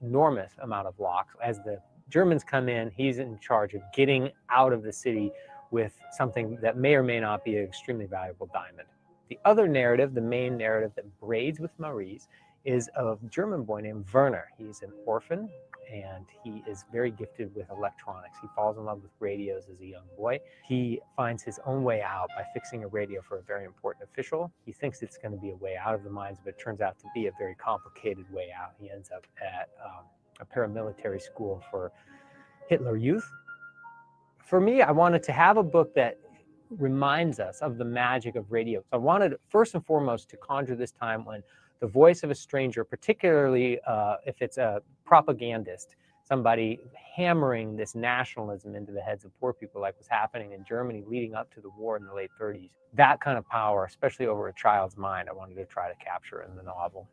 [0.00, 1.34] enormous amount of locks.
[1.42, 5.30] As the Germans come in, he's in charge of getting out of the city
[5.70, 8.88] with something that may or may not be an extremely valuable diamond.
[9.28, 12.28] The other narrative, the main narrative that braids with Maurice,
[12.68, 14.46] is a German boy named Werner.
[14.58, 15.48] He's an orphan
[15.90, 18.36] and he is very gifted with electronics.
[18.42, 20.38] He falls in love with radios as a young boy.
[20.66, 24.52] He finds his own way out by fixing a radio for a very important official.
[24.66, 26.82] He thinks it's going to be a way out of the mines, but it turns
[26.82, 28.72] out to be a very complicated way out.
[28.78, 30.04] He ends up at um,
[30.38, 31.90] a paramilitary school for
[32.68, 33.26] Hitler Youth.
[34.44, 36.18] For me, I wanted to have a book that
[36.68, 38.80] reminds us of the magic of radio.
[38.80, 41.42] So I wanted, first and foremost, to conjure this time when
[41.80, 46.80] the voice of a stranger, particularly uh, if it's a propagandist, somebody
[47.16, 51.34] hammering this nationalism into the heads of poor people, like was happening in Germany leading
[51.34, 52.70] up to the war in the late 30s.
[52.94, 56.42] That kind of power, especially over a child's mind, I wanted to try to capture
[56.42, 57.08] in the novel.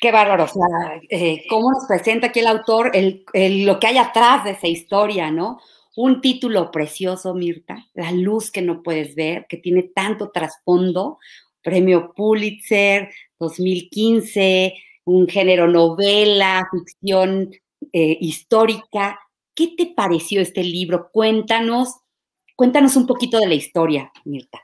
[0.00, 4.44] Qué bárbaro, o sea, eh, cómo nos presenta aquí el autor lo que hay atrás
[4.44, 5.60] de esa historia, ¿no?
[5.94, 11.18] Un título precioso, Mirta, La luz que no puedes ver, que tiene tanto trasfondo,
[11.60, 17.50] premio Pulitzer 2015, un género novela, ficción
[17.92, 19.20] eh, histórica.
[19.54, 21.10] ¿Qué te pareció este libro?
[21.12, 21.96] Cuéntanos,
[22.56, 24.62] cuéntanos un poquito de la historia, Mirta.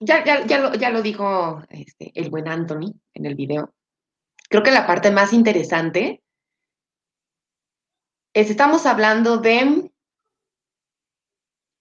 [0.00, 3.72] Ya, ya, ya, lo, ya lo dijo este, el buen Anthony en el video
[4.52, 6.22] creo que la parte más interesante
[8.34, 9.90] es, estamos hablando de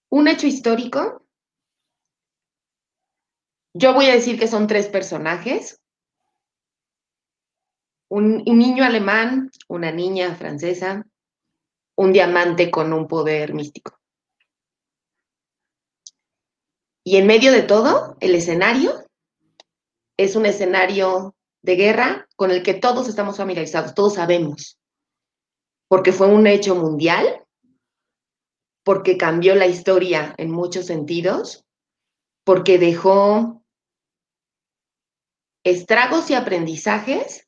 [0.10, 1.28] un hecho histórico.
[3.74, 5.82] Yo voy a decir que son tres personajes.
[8.10, 11.06] Un, un, niño alemán, una niña francesa,
[11.98, 14.00] un diamante con un poder místico.
[17.04, 19.06] Y en medio de todo, el escenario
[20.18, 24.80] es un escenario de guerra con el que todos estamos familiarizados, todos sabemos,
[25.88, 27.46] porque fue un hecho mundial,
[28.84, 31.66] porque cambió la historia en muchos sentidos,
[32.44, 33.64] porque dejó
[35.64, 37.48] estragos y aprendizajes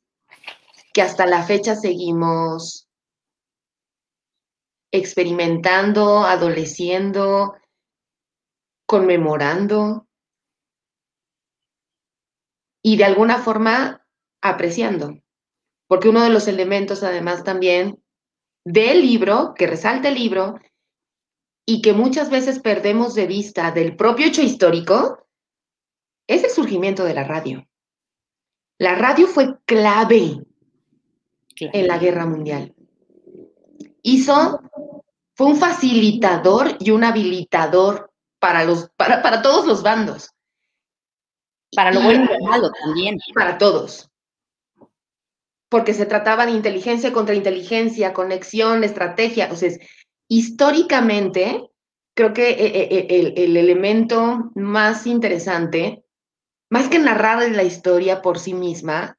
[0.92, 2.88] que hasta la fecha seguimos
[4.92, 7.56] experimentando, adoleciendo,
[8.86, 10.06] conmemorando.
[12.80, 14.03] Y de alguna forma
[14.44, 15.18] apreciando.
[15.88, 17.98] Porque uno de los elementos, además, también
[18.64, 20.60] del libro, que resalta el libro,
[21.66, 25.26] y que muchas veces perdemos de vista del propio hecho histórico,
[26.26, 27.66] es el surgimiento de la radio.
[28.78, 30.42] La radio fue clave
[31.56, 32.74] en la guerra mundial.
[34.02, 34.60] Hizo,
[35.34, 40.30] fue un facilitador y un habilitador para, los, para, para todos los bandos.
[41.74, 43.16] Para lo bueno y lo malo también.
[43.34, 44.10] Para todos
[45.74, 49.46] porque se trataba de inteligencia contra inteligencia, conexión, estrategia.
[49.46, 49.80] Entonces,
[50.28, 51.68] históricamente,
[52.16, 56.04] creo que eh, eh, eh, el, elemento más interesante,
[56.70, 59.18] más que narrar la historia por sí misma,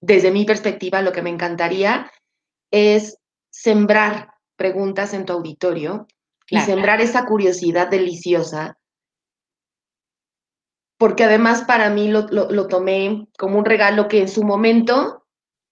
[0.00, 2.10] desde mi perspectiva, lo que me encantaría
[2.70, 3.18] es
[3.50, 6.06] sembrar preguntas en tu auditorio
[6.48, 8.78] y sembrar esa curiosidad deliciosa,
[10.96, 15.19] porque además para mí lo, lo tomé como un regalo que en su momento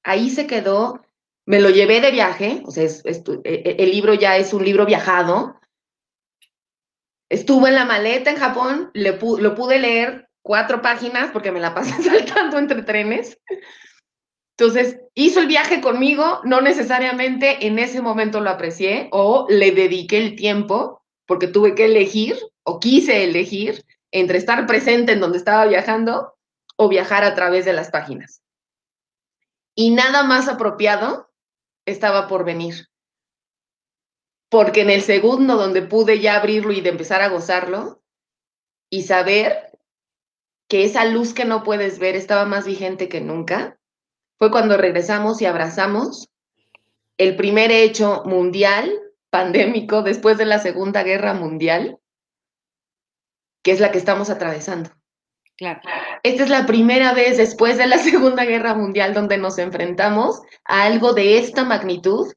[0.09, 1.05] ahí se quedó,
[1.47, 4.87] me lo llevé de viaje, o sea, e, e, el libro ya es un libro
[4.87, 5.61] viajado.
[7.31, 12.03] Estuve en la maleta en Japón, lo pude leer cuatro páginas porque me la pasé
[12.03, 13.39] saltando entre trenes.
[14.57, 20.19] Entonces, hizo el viaje conmigo, no necesariamente en ese momento lo aprecié o le dediqué
[20.19, 25.67] el tiempo porque tuve que elegir o quise elegir entre estar presente en donde estaba
[25.67, 26.35] viajando
[26.77, 28.43] o viajar a través de las páginas
[29.79, 31.31] y nada más apropiado
[31.87, 32.89] estaba por venir.
[34.51, 38.03] Porque en el segundo donde pude ya abrirlo y de empezar a gozarlo
[38.91, 39.71] y saber
[40.69, 43.79] que esa luz que no puedes ver estaba más vigente que nunca,
[44.37, 46.29] fue cuando regresamos y abrazamos
[47.17, 48.93] el primer hecho mundial
[49.31, 52.01] pandémico después de la Segunda Guerra Mundial,
[53.63, 54.91] que es la que estamos atravesando.
[55.59, 55.81] Claro.
[56.23, 60.85] Esta es la primera vez después de la Segunda Guerra Mundial donde nos enfrentamos a
[60.85, 62.33] algo de esta magnitud,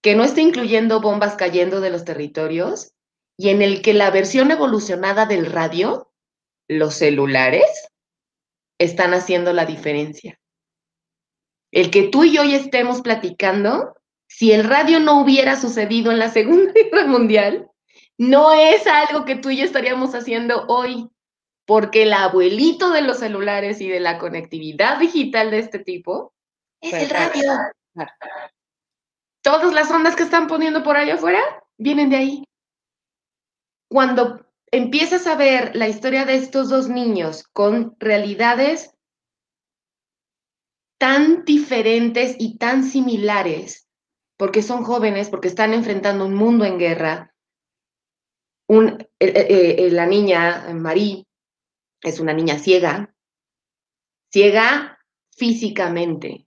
[0.00, 2.92] que no está incluyendo bombas cayendo de los territorios,
[3.36, 6.12] y en el que la versión evolucionada del radio,
[6.68, 7.88] los celulares,
[8.78, 10.38] están haciendo la diferencia.
[11.72, 13.94] El que tú y yo estemos platicando,
[14.28, 17.68] si el radio no hubiera sucedido en la Segunda Guerra Mundial,
[18.16, 21.08] no es algo que tú y yo estaríamos haciendo hoy,
[21.68, 26.32] porque el abuelito de los celulares y de la conectividad digital de este tipo
[26.80, 27.42] es el radio.
[29.42, 31.42] Todas las ondas que están poniendo por allá afuera
[31.76, 32.44] vienen de ahí.
[33.90, 38.94] Cuando empiezas a ver la historia de estos dos niños con realidades
[40.96, 43.86] tan diferentes y tan similares,
[44.38, 47.34] porque son jóvenes, porque están enfrentando un mundo en guerra.
[48.66, 51.27] Un, eh, eh, eh, la niña, Marie,
[52.02, 53.14] es una niña ciega,
[54.30, 54.98] ciega
[55.30, 56.46] físicamente.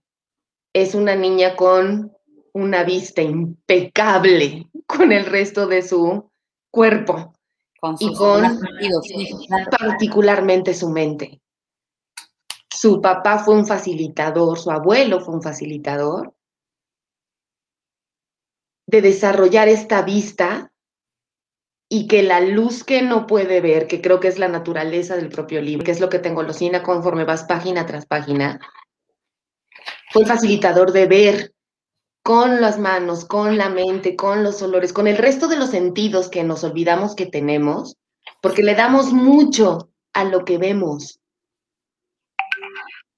[0.72, 2.12] Es una niña con
[2.52, 6.30] una vista impecable con el resto de su
[6.70, 7.34] cuerpo
[7.98, 8.60] y con
[9.70, 11.40] particularmente su mente.
[12.70, 16.34] Su papá fue un facilitador, su abuelo fue un facilitador
[18.86, 20.71] de desarrollar esta vista
[21.94, 25.28] y que la luz que no puede ver, que creo que es la naturaleza del
[25.28, 28.58] propio libro, que es lo que tengo Lucina conforme vas página tras página,
[30.10, 31.54] fue facilitador de ver
[32.22, 36.30] con las manos, con la mente, con los olores, con el resto de los sentidos
[36.30, 37.98] que nos olvidamos que tenemos,
[38.40, 41.20] porque le damos mucho a lo que vemos.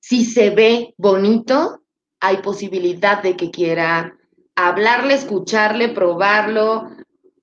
[0.00, 1.84] Si se ve bonito,
[2.18, 4.18] hay posibilidad de que quiera
[4.56, 6.88] hablarle, escucharle, probarlo,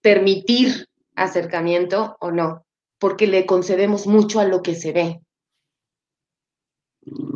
[0.02, 0.91] permitir
[1.24, 2.66] acercamiento o no,
[3.00, 5.22] porque le concedemos mucho a lo que se ve.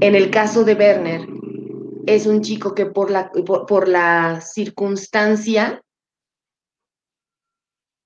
[0.02, 1.28] En el caso de Werner,
[2.06, 5.82] es un chico que por la, por, la circunstancia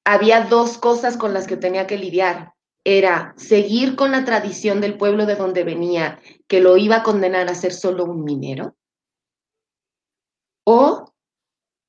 [0.06, 2.54] había dos cosas con las que tenía que lidiar.
[2.86, 7.50] Era seguir con la tradición del pueblo de donde venía, que lo iba a condenar
[7.50, 8.76] a ser solo un minero,
[10.66, 11.12] o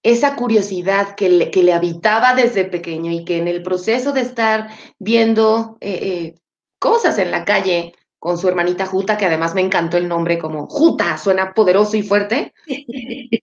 [0.02, 4.22] esa curiosidad que le, que le habitaba desde pequeño y que en el proceso de
[4.22, 6.34] estar viendo eh, eh,
[6.78, 10.66] cosas en la calle, con su hermanita Juta, que además me encantó el nombre como
[10.68, 12.52] Juta, suena poderoso y fuerte.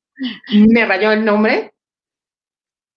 [0.52, 1.74] me rayó el nombre.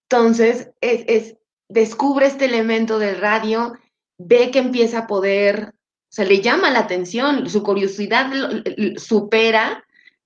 [0.08, 1.36] Entonces, es,
[1.68, 3.74] descubre este elemento del radio,
[4.18, 8.30] ve que empieza a poder, o sea, le llama la atención, su curiosidad
[8.96, 9.84] supera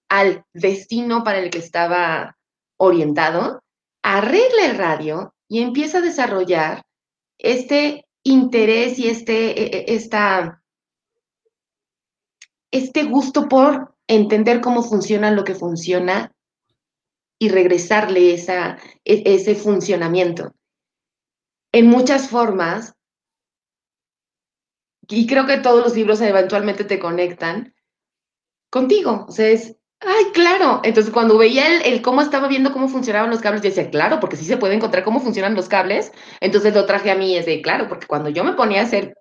[0.08, 2.33] al destino para el que estaba
[2.76, 3.62] orientado,
[4.02, 6.84] arregla el radio y empieza a desarrollar
[7.38, 10.62] este interés y este, e, e, esta
[12.70, 16.32] este gusto por entender cómo funciona lo que funciona
[17.38, 20.54] y regresarle esa, e, ese funcionamiento.
[21.72, 22.94] En muchas formas,
[25.08, 27.74] y creo que todos los libros eventualmente te conectan
[28.70, 29.26] contigo.
[29.28, 30.80] O sea, es, ay, claro.
[30.84, 34.36] Entonces, cuando veía el, cómo estaba viendo cómo funcionaban los cables, yo decía, claro, porque
[34.36, 36.12] sí se puede encontrar cómo funcionan los cables.
[36.40, 39.14] Entonces lo traje a mí, es de, claro, porque cuando yo me ponía a hacer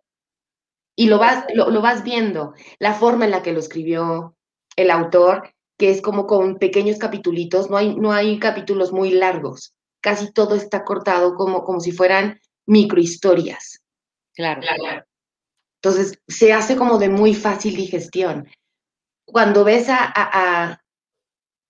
[0.95, 4.35] y lo vas, lo, vas viendo, la forma en la que lo escribió
[4.75, 9.73] el autor, que es como con pequeños capitulitos, no hay, no hay capítulos muy largos,
[10.01, 13.83] casi todo está cortado como, como si fueran microhistorias.
[14.35, 14.61] Claro.
[15.81, 18.47] Entonces, se hace como de muy fácil digestión.
[19.33, 20.83] Cuando ves a, a,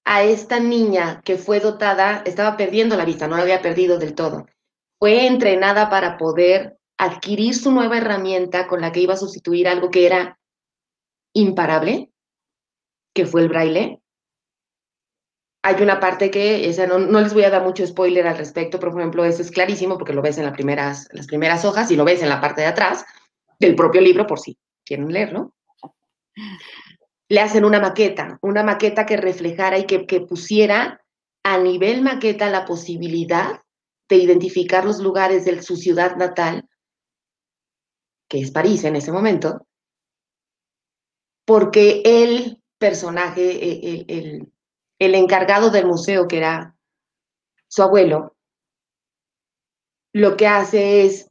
[0.04, 4.16] a esta niña que fue dotada, estaba perdiendo la vista, no la había perdido del
[4.16, 4.48] todo.
[5.00, 9.92] Fue entrenada para poder adquirir su nueva herramienta con la que iba a sustituir algo
[9.92, 10.38] que era
[11.34, 12.12] imparable,
[13.14, 14.02] que fue el braille.
[15.64, 18.78] Hay una parte que, esa no, no, les voy a dar mucho spoiler al respecto,
[18.78, 21.90] pero por ejemplo, eso es clarísimo porque lo ves en las primeras, las primeras hojas
[21.92, 23.06] y lo ves en la parte de atrás
[23.58, 25.54] del propio libro, por si quieren leerlo.
[27.30, 31.02] Le hacen una maqueta, una maqueta que reflejara y que, pusiera
[31.44, 33.62] a nivel maqueta la posibilidad
[34.10, 36.68] de identificar los lugares de su ciudad natal
[38.34, 39.68] que es París en ese momento,
[41.46, 44.52] porque el personaje, e, el,
[44.98, 46.76] el, encargado del museo, que era
[47.68, 48.36] su abuelo,
[50.14, 51.30] lo que hace es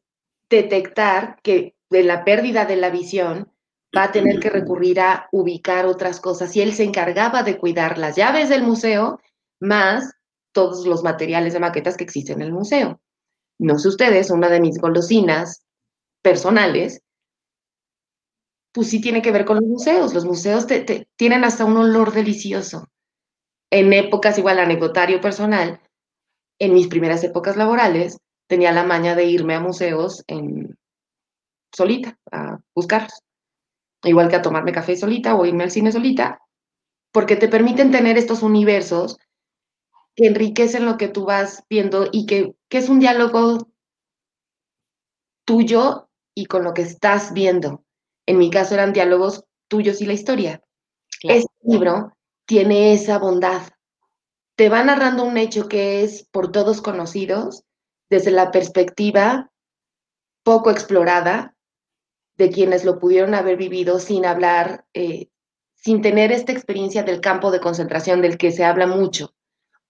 [0.48, 3.51] detectar que de la pérdida de la visión
[3.96, 7.98] va a tener que recurrir a ubicar otras cosas y él se encargaba de cuidar
[7.98, 9.20] las llaves del museo
[9.60, 10.12] más
[10.52, 13.00] todos los materiales de maquetas que existen en el museo.
[13.58, 15.62] No sé ustedes, una de mis golosinas
[16.22, 17.02] personales,
[18.72, 20.14] pues sí tiene que ver con los museos.
[20.14, 22.88] Los museos te, tienen hasta un olor delicioso.
[23.70, 25.80] En épocas igual anecdotario personal,
[26.58, 30.76] en mis primeras épocas laborales, tenía la maña de irme a museos en
[31.74, 33.22] solita, a buscarlos.
[34.04, 36.40] Igual que a tomarme café solita o irme al cine solita,
[37.12, 39.18] porque te permiten tener estos universos
[40.14, 43.68] que enriquecen lo que tú vas viendo y que, que es un diálogo
[45.44, 47.84] tuyo y con lo que estás viendo.
[48.26, 50.62] En mi caso eran diálogos tuyos y la historia.
[51.22, 53.62] Este libro tiene esa bondad.
[54.56, 57.64] Te va narrando un hecho que es por todos conocidos,
[58.10, 59.50] desde la perspectiva
[60.42, 61.51] poco explorada
[62.36, 65.28] de quienes lo pudieron haber vivido sin hablar, eh,
[65.74, 69.34] sin tener esta experiencia del campo de concentración del que se habla mucho,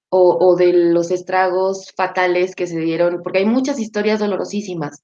[0.08, 5.02] o, o, de los estragos fatales que se dieron, porque hay muchas historias dolorosísimas.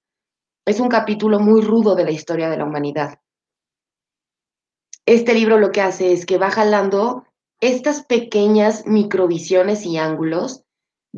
[0.67, 3.21] Es un capítulo muy rudo de la historia de la humanidad.
[5.07, 7.25] Este libro lo que hace es que va jalando
[7.61, 10.65] estas pequeñas microvisiones y ángulos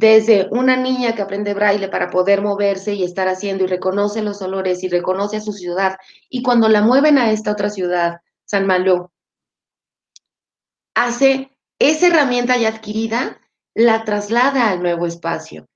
[0.01, 4.41] desde una niña que aprende braille para poder moverse y estar haciendo y reconoce los
[4.41, 5.99] olores y reconoce a su ciudad,
[6.31, 9.13] y cuando la mueven a esta otra ciudad, San Malo,
[10.95, 13.43] hace esa herramienta ya adquirida,
[13.75, 15.69] la traslada al nuevo espacio.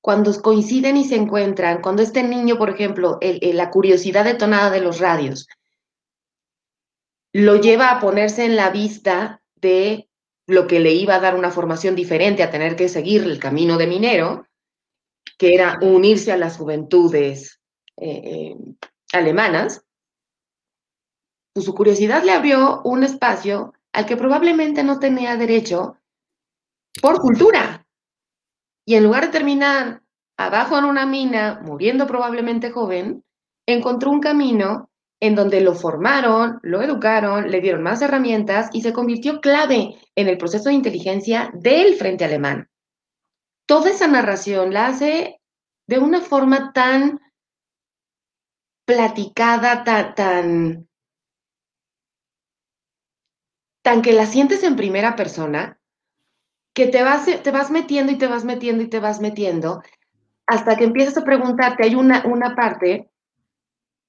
[0.00, 4.98] Cuando coinciden y se encuentran, cuando este niño, por ejemplo, la curiosidad detonada de los
[4.98, 5.46] radios,
[7.34, 10.08] lo lleva a ponerse en la vista de
[10.48, 13.76] lo que le iba a dar una formación diferente a tener que seguir el camino
[13.76, 14.46] de minero,
[15.36, 17.60] que era unirse a las juventudes
[17.98, 18.56] eh, eh,
[19.12, 19.84] alemanas,
[21.52, 25.98] pues su curiosidad le abrió un espacio al que probablemente no tenía derecho
[27.02, 27.86] por cultura.
[28.86, 30.02] Y en lugar de terminar
[30.38, 33.22] abajo en una mina, muriendo probablemente joven,
[33.66, 34.88] encontró un camino
[35.20, 40.28] en donde lo formaron, lo educaron, le dieron más herramientas y se convirtió clave en
[40.28, 42.68] el proceso de inteligencia del Frente Alemán.
[43.66, 45.40] Toda esa narración la hace
[45.86, 47.20] de una forma tan
[48.86, 50.88] platicada, tan, tan,
[53.82, 55.78] tan que la sientes en primera persona,
[56.74, 59.82] que te vas, te vas metiendo y te vas metiendo y te vas metiendo,
[60.46, 63.10] hasta que empiezas a preguntarte, hay una, una parte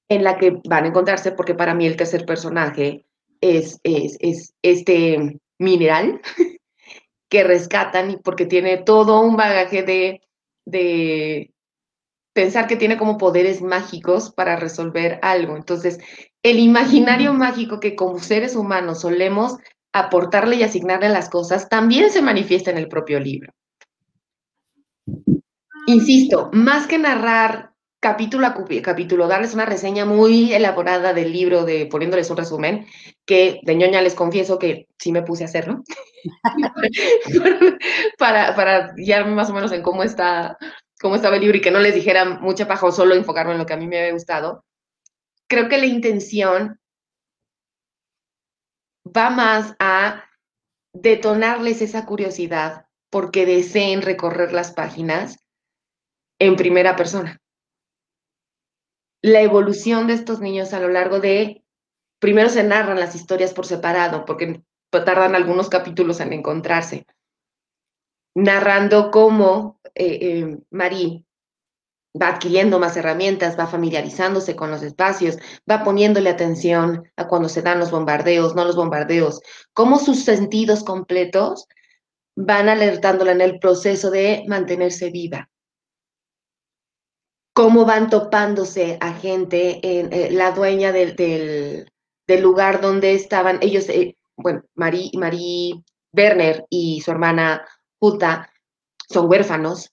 [0.10, 3.06] en la que van a encontrarse, porque para mí el tercer personaje
[3.42, 6.20] es, es, es este mineral
[7.30, 10.22] que rescatan porque tiene todo un bagaje de,
[10.66, 11.54] de
[12.34, 15.56] pensar que tiene como poderes mágicos para resolver algo.
[15.56, 16.00] Entonces,
[16.42, 19.58] el imaginario mágico que como seres humanos solemos
[19.94, 23.54] aportarle y asignarle a las cosas también se manifiesta en el propio libro.
[25.88, 27.69] Insisto, más que narrar
[28.00, 32.88] capítulo a capítulo, darles una reseña muy elaborada del libro, de poniéndoles un resumen,
[33.26, 35.84] que de ñoña les confieso que sí me puse a hacerlo,
[38.18, 40.58] para, para guiarme más o menos en cómo está
[41.02, 43.58] cómo estaba el libro y que no les dijera mucha paja o solo enfocarme en
[43.58, 44.66] lo que a mí me había gustado.
[45.48, 46.78] Creo que la intención
[49.06, 50.26] va más a
[50.94, 55.40] detonarles esa curiosidad porque deseen recorrer las páginas
[56.38, 57.40] en primera persona
[59.22, 61.64] la evolución de estos niños a lo largo de,
[62.20, 67.06] primero se narran las historias por separado, porque tardan algunos capítulos en encontrarse,
[68.36, 71.26] narrando cómo eh, eh, Marí
[72.20, 75.38] va adquiriendo más herramientas, va familiarizándose con los espacios,
[75.70, 79.42] va poniéndole atención a cuando se dan los bombardeos, no los bombardeos,
[79.74, 81.68] cómo sus sentidos completos
[82.36, 85.50] van alertándola en el proceso de mantenerse viva
[87.60, 93.90] cómo van topándose a gente, en, eh, la dueña del, del, lugar donde estaban, ellos,
[93.90, 95.84] eh, bueno, Marie, Marie
[96.14, 97.68] Werner y su hermana
[98.00, 98.50] Juta
[99.10, 99.92] son huérfanos,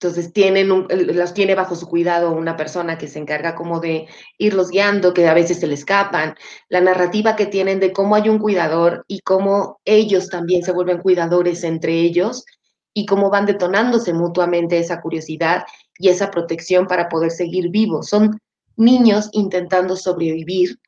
[0.00, 4.06] entonces tienen los tiene bajo su cuidado una persona que se encarga como de
[4.38, 6.36] irlos guiando, que a veces se le escapan,
[6.70, 11.02] la narrativa que tienen de cómo hay un cuidador y cómo ellos también se vuelven
[11.02, 12.46] cuidadores entre ellos
[12.94, 15.64] y cómo van detonándose mutuamente esa curiosidad
[15.98, 18.08] y esa protección para poder seguir vivos.
[18.08, 18.38] Son
[18.76, 20.78] niños intentando sobrevivir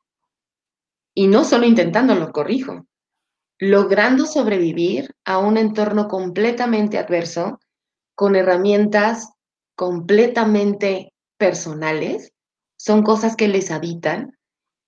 [1.13, 2.85] y no solo intentando, lo corrijo,
[3.57, 7.59] logrando sobrevivir a un entorno completamente adverso
[8.15, 9.33] con herramientas
[9.75, 12.33] completamente personales,
[12.77, 14.37] son cosas que les habitan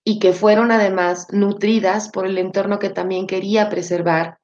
[0.04, 4.40] y que fueron además nutridas por el entorno que también quería preservar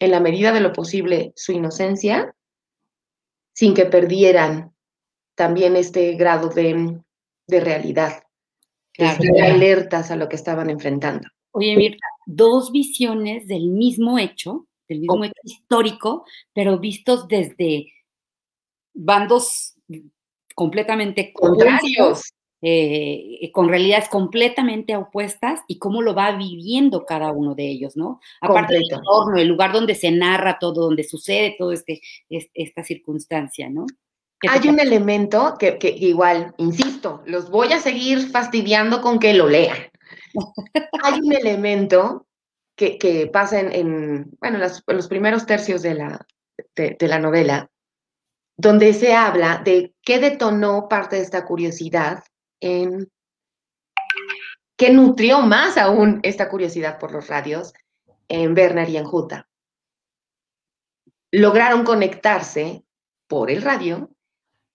[0.00, 2.34] en la medida de lo posible su inocencia,
[3.52, 4.71] sin que perdieran
[5.34, 7.00] también este grado de,
[7.48, 8.22] realidad,
[8.96, 11.28] de alertas a lo que estaban enfrentando.
[11.52, 16.24] Oye, Mirta, dos visiones del mismo hecho, del mismo hecho histórico,
[16.54, 17.92] pero vistos desde
[18.94, 19.74] bandos
[20.54, 22.32] completamente contrarios.
[22.64, 28.20] Eh, con realidades completamente opuestas y cómo lo va viviendo cada uno de ellos, ¿no?
[28.40, 33.68] Aparte del entorno, el lugar donde se narra todo, donde sucede todo este, esta circunstancia,
[33.68, 33.84] ¿no?
[34.48, 39.78] Hay un elemento que, igual, insisto, los voy a seguir fastidiando con que lo lean.
[41.04, 42.26] Hay un elemento
[42.76, 46.26] que, pasa en, bueno, los primeros tercios de la,
[46.74, 47.70] de, la novela,
[48.56, 52.24] donde se habla de qué detonó parte de esta curiosidad
[52.60, 53.10] en
[54.76, 57.72] qué nutrió más aún esta curiosidad por los radios
[58.28, 59.48] en Werner y en Juta.
[61.30, 62.84] Lograron conectarse
[63.26, 64.10] por el radio,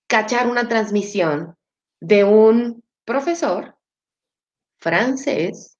[0.07, 1.55] cachar una transmisión
[1.99, 3.77] de un profesor
[4.79, 5.77] francés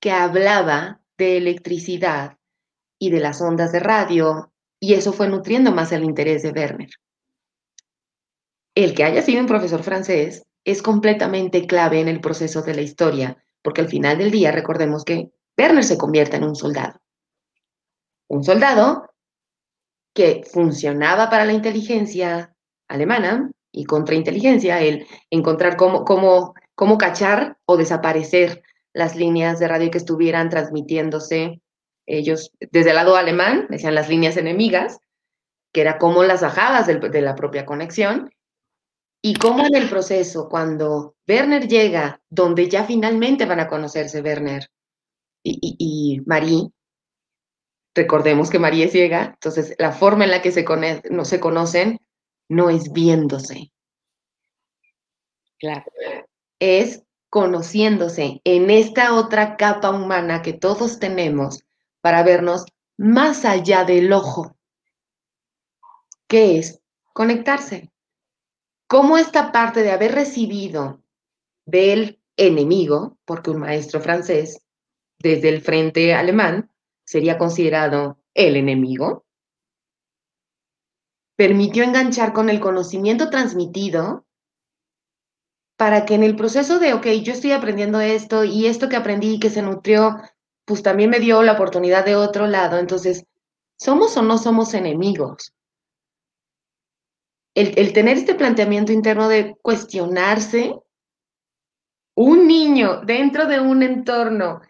[0.00, 2.38] que hablaba de electricidad
[2.98, 6.90] y de las ondas de radio, y eso fue nutriendo más el interés de Werner.
[8.74, 12.82] El que haya sido un profesor francés es completamente clave en el proceso de la
[12.82, 17.00] historia, porque al final del día recordemos que Werner se convierte en un soldado.
[18.28, 19.10] Un soldado
[20.14, 22.54] que funcionaba para la inteligencia
[22.88, 28.62] alemana y contrainteligencia, el encontrar cómo, cómo, cómo cachar o desaparecer
[28.92, 31.60] las líneas de radio que estuvieran transmitiéndose
[32.06, 34.98] ellos desde el lado alemán, decían las líneas enemigas,
[35.72, 38.30] que era como las bajadas de la propia conexión,
[39.20, 44.68] y cómo en el proceso, cuando Werner llega, donde ya finalmente van a conocerse Werner
[45.42, 46.68] y, Marie,
[47.94, 50.64] recordemos que Marie es ciega, entonces la forma en la que se
[51.10, 52.00] no se conocen
[52.48, 53.72] no es viéndose.
[55.58, 55.84] Claro.
[56.58, 61.64] Es conociéndose en esta otra capa humana que todos tenemos
[62.00, 62.64] para vernos
[62.96, 64.56] más allá del ojo,
[66.28, 66.80] que es
[67.12, 67.90] conectarse.
[68.86, 71.02] Cómo esta parte de haber recibido
[71.64, 74.60] del enemigo, porque un maestro francés
[75.18, 76.70] desde el frente alemán
[77.04, 79.23] sería considerado el enemigo,
[81.36, 84.26] permitió enganchar con el conocimiento transmitido
[85.76, 89.34] para que en el proceso de, ok, yo estoy aprendiendo esto y esto que aprendí
[89.34, 90.20] y que se nutrió,
[90.64, 92.78] pues también me dio la oportunidad de otro lado.
[92.78, 93.26] Entonces,
[93.76, 95.52] ¿somos o no somos enemigos?
[97.54, 100.74] El, el tener este planteamiento interno de cuestionarse,
[102.16, 104.60] un niño dentro de un entorno,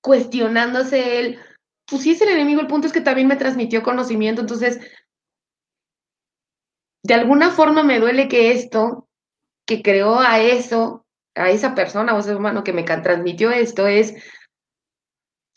[0.00, 1.38] cuestionándose él,
[1.84, 4.80] pues sí es el enemigo, el punto es que también me transmitió conocimiento, entonces,
[7.06, 9.08] de alguna forma me duele que esto
[9.64, 14.14] que creó a eso, a esa persona o ese humano que me transmitió esto es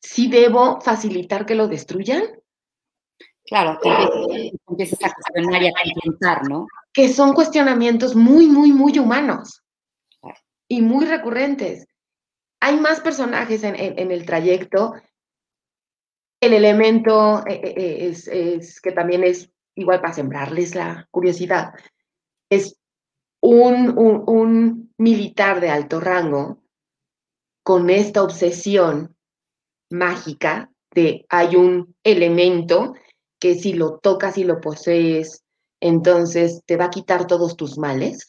[0.01, 2.23] si debo facilitar que lo destruyan.
[3.45, 6.67] Claro, te empiezas a cuestionar y a confrontar, ¿no?
[6.93, 9.63] Que son cuestionamientos muy, muy, muy humanos
[10.67, 11.87] y muy recurrentes.
[12.61, 14.93] Hay más personajes en, el trayecto.
[16.41, 21.73] El elemento eh, eh, eh, es, es, que también es igual para sembrarles la curiosidad.
[22.49, 22.77] Es
[23.41, 26.61] un, militar de alto rango
[27.63, 29.15] con esta obsesión
[29.89, 32.95] mágica de hay un elemento
[33.39, 35.45] que si lo tocas y lo posees,
[35.79, 38.27] entonces te va a quitar todos tus males.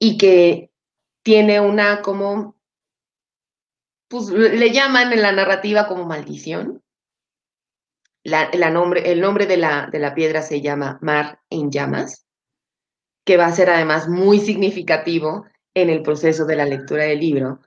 [0.00, 0.72] Y que
[1.22, 2.56] tiene una como,
[4.08, 6.82] pues le llaman en la narrativa como maldición,
[8.24, 12.26] nombre, el nombre de la, de la piedra se llama Mar en Llamas,
[13.24, 17.60] que va a ser además muy significativo en el proceso de la lectura del libro.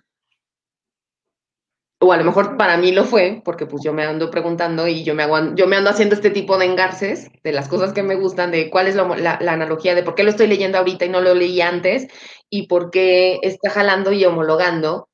[2.00, 5.06] O a lo mejor para mí lo fue, porque pues yo me ando preguntando y
[5.06, 5.26] yo me,
[5.56, 8.70] yo me ando haciendo este tipo de engarces de las cosas que me gustan, de
[8.70, 11.62] cuál es la, analogía de por qué lo estoy leyendo ahorita y no lo leí
[11.62, 12.08] antes,
[12.50, 15.08] y por qué está jalando y homologando.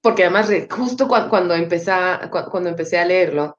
[0.00, 1.92] Porque además, justo cuando, cuando, empecé,
[2.30, 3.58] cuando empecé a leerlo,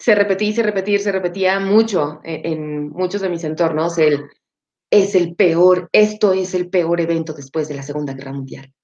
[0.00, 4.28] se repetía y se repetía se repetía mucho en, muchos de mis entornos el
[4.90, 8.74] es el peor, esto es el peor evento después de la Segunda Guerra Mundial.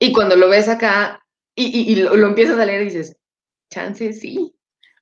[0.00, 1.24] Y cuando lo ves acá
[1.54, 3.16] y, lo, lo, empiezas a leer y dices,
[3.70, 4.52] chance sí,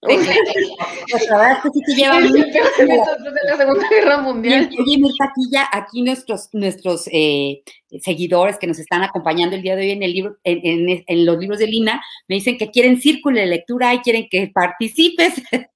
[1.28, 4.68] la verdad es que sí te lleva la Segunda Guerra Mundial.
[4.80, 7.62] Oye, Mirta, ya, aquí nuestros, nuestros eh,
[8.00, 11.38] seguidores que nos están acompañando el día de hoy en el libro, en, en, los
[11.38, 15.34] libros de Lina, me dicen que quieren círculo de lectura y quieren que participes.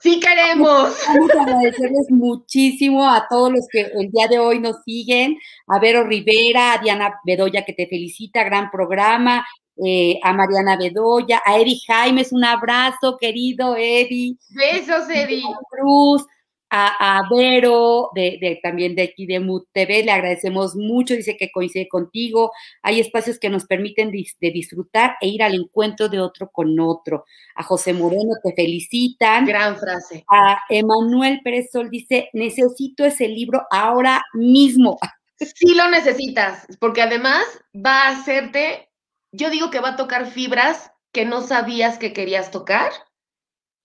[0.00, 0.96] Sí queremos.
[1.08, 5.36] Vamos a agradecerles muchísimo a todos los que el día de hoy nos siguen,
[5.66, 9.44] a Vero Rivera, a Diana Bedoya que te felicita, gran programa,
[9.84, 14.36] eh, a Mariana Bedoya, a Eddie Jaimes, un abrazo, querido Eddie.
[14.50, 15.42] Besos, Eddie.
[15.70, 16.24] Cruz,
[16.70, 21.88] A, Vero, de, también de aquí de MUT TV, le agradecemos mucho, dice que coincide
[21.88, 22.52] contigo.
[22.82, 27.24] Hay espacios que nos permiten de disfrutar e ir al encuentro de otro con otro.
[27.54, 29.46] A José Moreno te felicitan.
[29.46, 30.24] Gran frase.
[30.28, 34.98] A Emanuel Pérez Sol dice, necesito ese libro ahora mismo.
[35.38, 38.87] Sí lo necesitas, porque además va a hacerte,
[39.32, 42.90] yo digo que va a tocar fibras que no sabías que querías tocar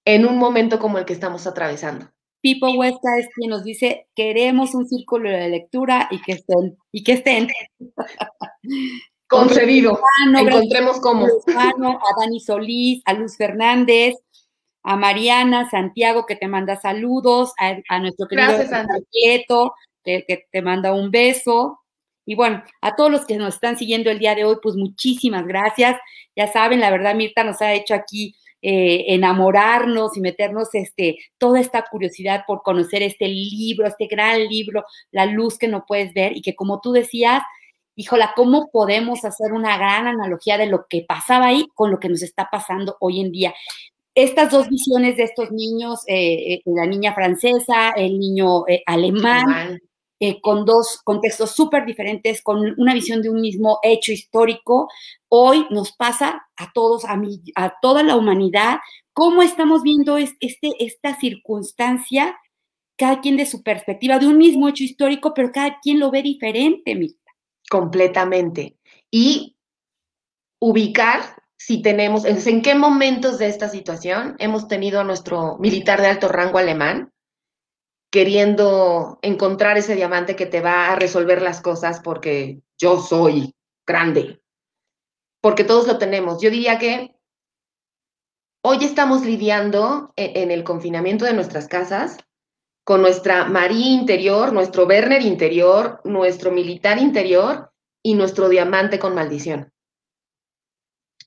[0.05, 2.09] en un momento como el que estamos atravesando.
[2.41, 7.03] Pipo Huesca es quien nos dice, queremos un círculo de lectura y que estén, y
[7.03, 7.47] que estén.
[9.27, 9.99] Concebido.
[10.37, 11.25] Encontremos cómo.
[11.25, 14.15] A Dani Solís, a Luz Fernández,
[14.83, 18.57] a Mariana Santiago, que te manda saludos, a, nuestro querido
[19.09, 19.73] Quieto,
[20.03, 21.79] que, que te manda un beso.
[22.25, 25.45] Y bueno, a todos los que nos están siguiendo el día de hoy, pues muchísimas
[25.45, 25.97] gracias.
[26.35, 31.59] Ya saben, la verdad, Mirta nos ha hecho aquí eh, enamorarnos y meternos este, toda
[31.59, 36.37] esta curiosidad por conocer este libro, este gran libro, La luz que no puedes ver
[36.37, 37.43] y que como tú decías,
[37.95, 42.07] híjola, ¿cómo podemos hacer una gran analogía de lo que pasaba ahí con lo que
[42.07, 43.53] nos está pasando hoy en día?
[44.15, 49.81] Estas dos visiones de estos niños, eh, eh, la niña francesa, el niño alemán,
[50.25, 54.87] eh, con dos contextos súper diferentes, con una visión de un mismo hecho histórico,
[55.27, 57.19] hoy nos pasa a todos, a,
[57.55, 58.77] a toda la humanidad,
[59.11, 60.47] cómo estamos viendo este,
[60.79, 62.37] esta circunstancia,
[62.97, 66.21] cada quien de su perspectiva, de un mismo hecho histórico, pero cada quien lo ve
[66.21, 67.31] diferente, Mirta.
[67.69, 68.77] Completamente.
[69.11, 69.57] Y
[70.61, 71.19] ubicar
[71.57, 76.29] si tenemos, en qué momentos de esta situación hemos tenido a nuestro militar de alto
[76.29, 77.12] rango alemán
[78.13, 83.55] queriendo encontrar ese diamante que te va a resolver las cosas porque yo soy
[83.87, 84.39] grande,
[85.41, 86.39] porque todos lo tenemos.
[86.39, 87.15] Yo diría que
[88.63, 92.17] hoy estamos lidiando e-, en, el confinamiento de nuestras casas
[92.83, 97.71] con nuestra María interior, nuestro Werner interior, nuestro militar interior
[98.03, 99.73] y nuestro diamante con maldición.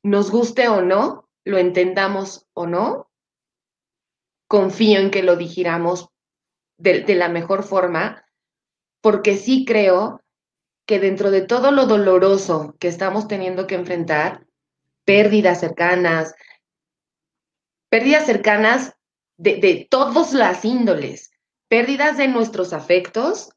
[0.05, 3.11] Nos guste o no, lo entendamos o no,
[4.47, 6.11] confío en que lo digiramos
[6.79, 8.25] de, la mejor forma,
[9.01, 10.23] porque sí creo
[10.87, 14.47] que dentro de todo lo doloroso que estamos teniendo que enfrentar,
[15.05, 16.35] pérdidas cercanas,
[17.89, 18.95] pérdidas cercanas
[19.37, 21.33] de, de todas las índoles,
[21.69, 23.51] pérdidas de nuestros afectos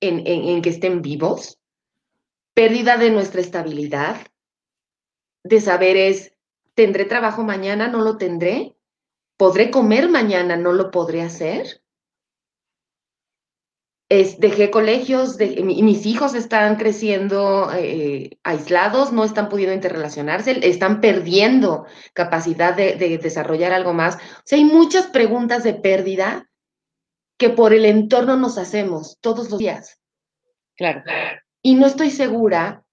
[0.00, 1.58] en, en, que estén vivos,
[2.54, 4.16] pérdida de nuestra estabilidad,
[5.44, 6.32] de saberes,
[6.74, 7.88] ¿tendré trabajo mañana?
[7.88, 8.76] ¿No lo tendré?
[9.36, 10.56] ¿Podré comer mañana?
[10.56, 11.81] ¿No lo podré hacer?
[14.38, 21.86] Dejé colegios, de, mis hijos están creciendo eh, aislados, no están pudiendo interrelacionarse, están perdiendo
[22.12, 24.16] capacidad de, de, desarrollar algo más.
[24.16, 26.48] O sea, hay muchas preguntas de pérdida
[27.38, 29.98] que por el entorno nos hacemos todos los días.
[30.76, 31.02] Claro.
[31.62, 32.84] Y no estoy segura,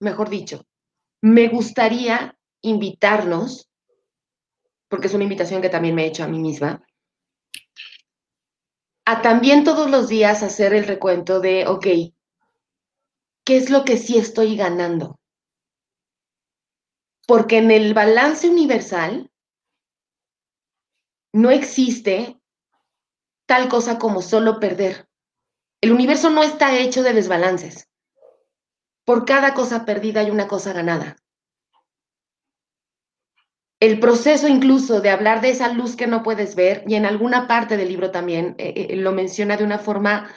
[0.00, 0.66] mejor dicho,
[1.20, 3.70] me gustaría invitarnos,
[4.88, 6.82] porque es una invitación que también me he hecho a mí misma,
[9.10, 11.84] a también todos los días hacer el recuento de, ok,
[13.44, 15.18] ¿qué es lo que sí estoy ganando?
[17.26, 19.28] Porque en el balance universal
[21.32, 22.40] no existe
[23.46, 25.08] tal cosa como solo perder.
[25.80, 27.88] El universo no está hecho de desbalances.
[29.04, 31.19] Por cada cosa perdida hay una cosa ganada
[33.80, 37.48] el proceso incluso de hablar de esa luz que no puedes ver, y en alguna
[37.48, 40.30] parte del libro también eh, eh, lo menciona de una forma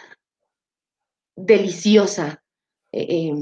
[1.35, 2.41] deliciosa.
[2.93, 3.33] Eh,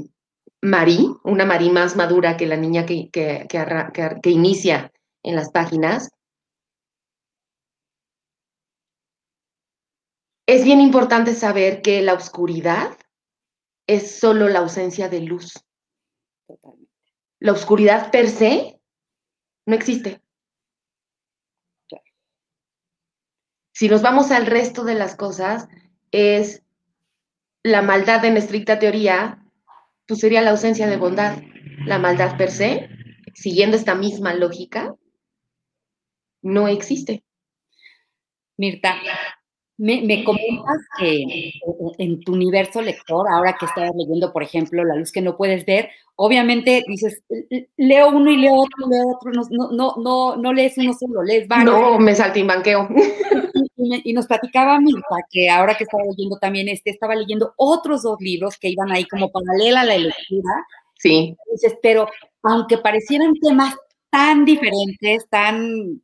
[0.60, 4.92] Marí, una Marí más madura que la niña que, que, que, inicia
[5.22, 6.10] en las páginas.
[10.46, 12.96] Es bien importante saber que la oscuridad
[13.88, 15.64] es solo la ausencia de luz.
[17.40, 18.81] La oscuridad per se
[19.66, 20.20] no existe.
[23.72, 25.68] Si nos vamos al resto de las cosas,
[26.10, 26.62] es
[27.62, 29.44] la maldad en estricta teoría,
[30.06, 31.42] pues sería la ausencia de bondad.
[31.86, 32.88] La maldad per se,
[33.34, 34.94] siguiendo esta misma lógica,
[36.42, 37.24] no existe.
[38.56, 39.00] Mirta,
[39.82, 41.52] me, comentas que
[41.98, 45.66] en tu universo lector, ahora que estás leyendo, por ejemplo, La luz que no puedes
[45.66, 47.20] ver, obviamente dices,
[47.76, 51.48] leo uno y leo otro, leo otro, no, no, no, no lees uno solo, lees
[51.48, 51.74] varios.
[51.74, 52.88] No, me saltimbanqueo.
[53.76, 58.02] Y, y, nos platicaba Mirta que ahora que estaba leyendo también este, estaba leyendo otros
[58.02, 60.66] dos libros que iban ahí como paralela a la lectura.
[60.98, 61.36] Sí.
[61.50, 62.06] Dices, pero
[62.44, 63.74] aunque parecieran temas
[64.10, 66.00] tan diferentes, tan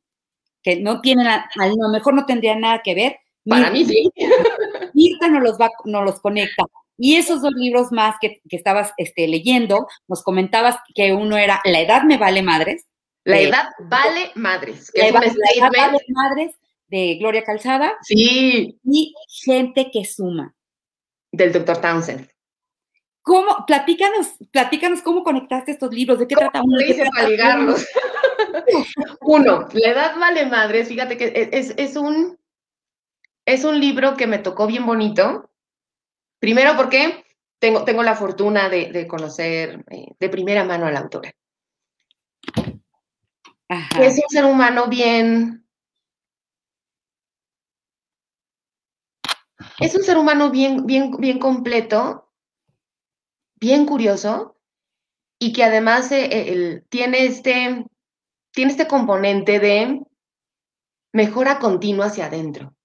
[0.64, 3.18] que no tienen, a, a lo mejor no tendrían nada que ver,
[3.48, 4.10] Para mí sí.
[4.94, 6.64] Mirta nos los, va, nos los conecta.
[6.96, 11.80] Y esos dos libros más que, estabas este, leyendo, nos comentabas que uno era La
[11.80, 12.86] edad me vale madres.
[13.24, 14.90] La edad vale madres.
[14.94, 15.20] la, edad,
[15.76, 16.54] vale madres
[16.88, 17.92] de Gloria Calzada.
[18.02, 18.78] Sí.
[18.84, 20.54] Y Gente que suma.
[21.30, 22.28] Del doctor Townsend.
[23.28, 23.66] ¿Cómo?
[23.66, 26.80] Platícanos, platícanos cómo conectaste estos libros, de qué trata uno.
[26.80, 27.86] Hice para ligarlos.
[29.20, 32.38] uno, La edad vale madres, fíjate que e, es, es, un,
[33.52, 35.48] es un libro que me tocó bien bonito,
[36.38, 37.24] Primero porque
[37.58, 41.32] tengo, tengo la fortuna de, conocer eh, de primera mano a la autora.
[44.00, 45.64] Es un ser humano bien...
[49.80, 52.32] Es un ser humano bien, bien, bien completo,
[53.60, 54.56] bien curioso,
[55.38, 57.86] y que además eh, tiene, este,
[58.52, 60.00] tiene este componente de
[61.12, 62.77] mejora continua hacia adentro.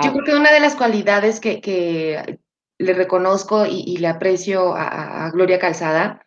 [0.00, 2.38] Yo creo que una de las cualidades que,
[2.78, 6.24] le reconozco y, le aprecio a, Gloria Calzada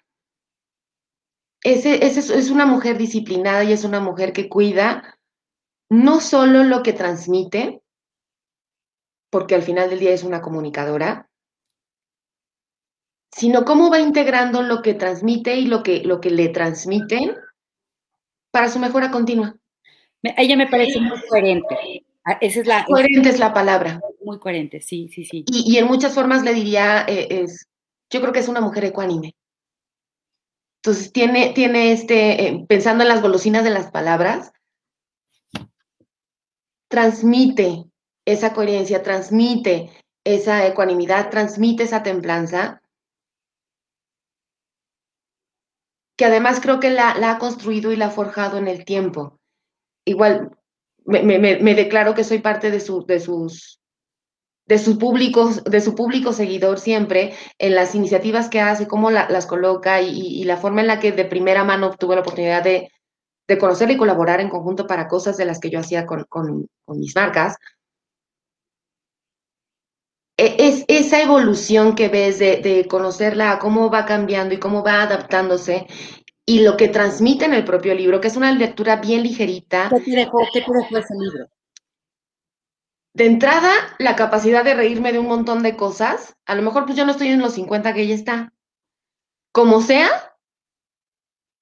[1.64, 5.18] es, es, una mujer disciplinada y es una mujer que cuida
[5.90, 7.82] no solo lo que transmite,
[9.32, 11.30] porque al final del día es una comunicadora,
[13.32, 17.36] sino cómo va integrando lo que transmite y lo que, lo que le transmiten
[18.52, 19.56] para su mejora continua.
[20.22, 22.05] Ella me parece muy coherente.
[22.28, 24.02] Ah, esa es la, coherente es la palabra.
[24.24, 25.46] Muy coherente, sí, sí, sí.
[25.48, 27.68] Y, en muchas formas le diría, eh, es,
[28.10, 29.36] yo creo que es una mujer ecuánime.
[30.82, 34.52] Entonces tiene, tiene este, eh, pensando en las golosinas de las palabras,
[36.88, 37.86] transmite
[38.26, 39.92] esa coherencia, transmite
[40.24, 42.82] esa ecuanimidad, transmite esa templanza,
[46.18, 49.40] que además creo que la, la ha construido y la ha forjado en el tiempo.
[50.06, 50.58] Igual,
[51.06, 53.80] me, declaro que soy parte de, su, de sus
[54.68, 59.46] de su público, de su público seguidor siempre, en las iniciativas que hace, cómo las
[59.46, 62.92] coloca y, la forma en la que de primera mano tuve la oportunidad de,
[63.48, 66.26] de conocer y colaborar en conjunto para cosas de las que yo hacía con,
[66.88, 67.58] mis marcas.
[70.38, 75.04] E, es esa evolución que ves de, de conocerla, cómo va cambiando y cómo va
[75.04, 75.86] adaptándose
[76.46, 79.90] y lo que transmite en el propio libro, que es una lectura bien ligerita.
[79.90, 81.48] ¿Qué te dejó, qué ese libro?
[83.14, 86.36] De entrada, la capacidad de reírme de un montón de cosas.
[86.46, 88.54] A lo mejor pues yo no estoy en los 50 que ella está.
[89.52, 90.36] Como sea,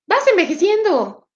[0.08, 1.30] vas envejeciendo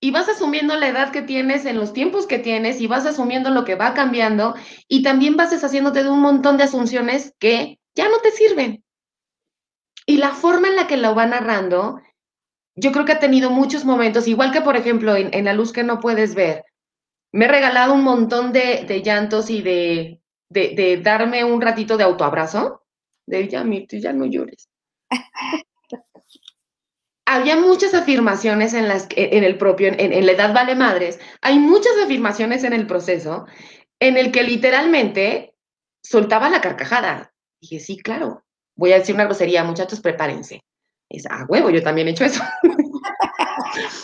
[0.00, 3.50] y vas asumiendo la edad que tienes en los tiempos que tienes y vas asumiendo
[3.50, 4.54] lo que va cambiando
[4.88, 8.84] y también vas deshaciéndote de un montón de asunciones que ya no te sirven.
[10.04, 12.00] Y la forma en la que lo va narrando
[12.74, 15.82] yo creo que ha tenido muchos momentos, igual que por ejemplo en, La luz que
[15.82, 16.64] no puedes ver,
[17.32, 22.82] me he regalado un montón de, llantos y de, de, darme un ratito de autoabrazo,
[23.26, 24.68] de ya, ya no llores.
[27.24, 31.58] Había muchas afirmaciones en, las, en el propio, en, en la edad vale madres, hay
[31.58, 33.46] muchas afirmaciones en el proceso
[34.00, 35.54] en el que literalmente
[36.02, 37.32] soltaba la carcajada.
[37.60, 38.44] Dije, sí, claro,
[38.76, 40.62] voy a decir una grosería, muchachos, prepárense.
[41.12, 42.42] Es a huevo, yo también he hecho eso.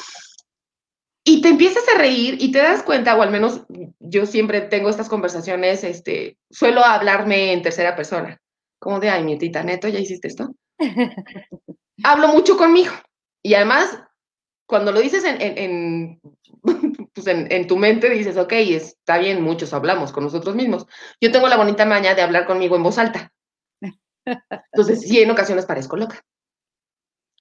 [1.24, 3.62] y te empiezas a reír y te das cuenta, o al menos
[3.98, 8.38] yo siempre tengo estas conversaciones, este, suelo hablarme en tercera persona,
[8.78, 10.54] como de, ay, mi tita, neto, ¿ya hiciste esto?
[12.04, 12.92] Hablo mucho conmigo.
[13.42, 14.02] Y además,
[14.66, 16.20] cuando lo dices en, en,
[17.14, 20.86] pues en, en, tu mente, dices, ok, está bien, muchos hablamos con nosotros mismos.
[21.22, 23.32] Yo tengo la bonita maña de hablar conmigo en voz alta.
[24.72, 26.22] Entonces, sí, en ocasiones parezco loca.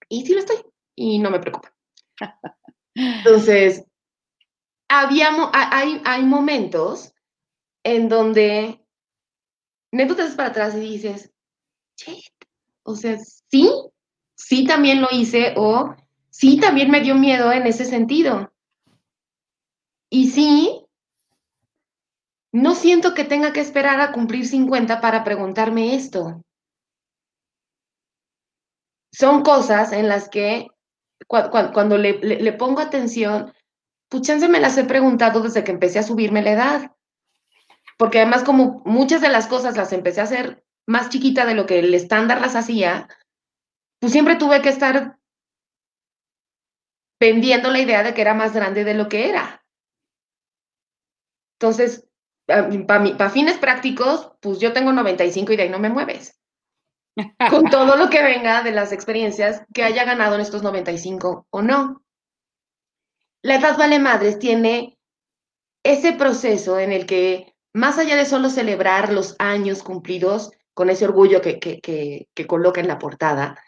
[0.10, 0.58] Y sí lo estoy,
[0.95, 1.74] y no me preocupa.
[2.95, 3.84] Entonces,
[4.88, 7.14] había, hay, hay momentos
[7.84, 8.84] en donde
[9.91, 11.32] neto te das para atrás y dices,
[12.84, 13.70] o sea, sí,
[14.36, 15.95] sí también lo hice, o
[16.30, 18.51] sí también me dio miedo en ese sentido.
[20.10, 20.86] Y sí,
[22.53, 26.43] no siento que tenga que esperar a cumplir 50 para preguntarme esto
[29.12, 30.68] son cosas en las que
[31.28, 33.53] cuando le, pongo atención,
[34.10, 36.91] pues chance me las he preguntado desde que empecé a subirme la edad.
[37.97, 41.66] Porque además como muchas de las cosas las empecé a hacer más chiquita de lo
[41.66, 43.08] que el estándar las hacía,
[43.99, 45.18] pues siempre tuve que estar
[47.20, 49.66] vendiendo la idea de que era más grande de lo que era.
[51.60, 52.08] Entonces,
[52.45, 56.36] para fines prácticos, pues yo tengo 95 y de ahí no me mueves
[57.49, 61.61] con todo lo que venga de las experiencias que haya ganado en estos 95 o
[61.61, 62.03] no.
[63.41, 64.97] La edad vale madres tiene
[65.84, 71.05] ese proceso en el que más allá de solo celebrar los años cumplidos con ese
[71.05, 73.63] orgullo que, que, coloca en la portada,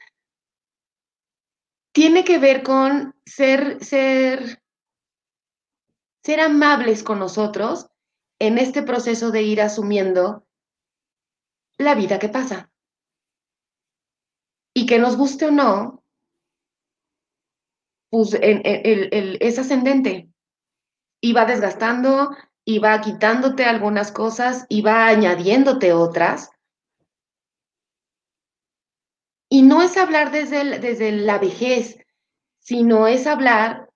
[1.92, 4.62] tiene que ver con ser, ser,
[6.24, 7.88] ser amables con nosotros
[8.40, 10.46] en este proceso de ir asumiendo
[11.78, 12.70] la vida que pasa.
[14.74, 16.04] Y que nos guste o no,
[18.10, 20.30] pues es ascendente
[21.22, 26.52] y va desgastando y va quitándote algunas cosas y va añadiéndote otras.
[29.50, 31.98] Y no es hablar desde, desde la vejez,
[32.60, 33.90] sino es hablar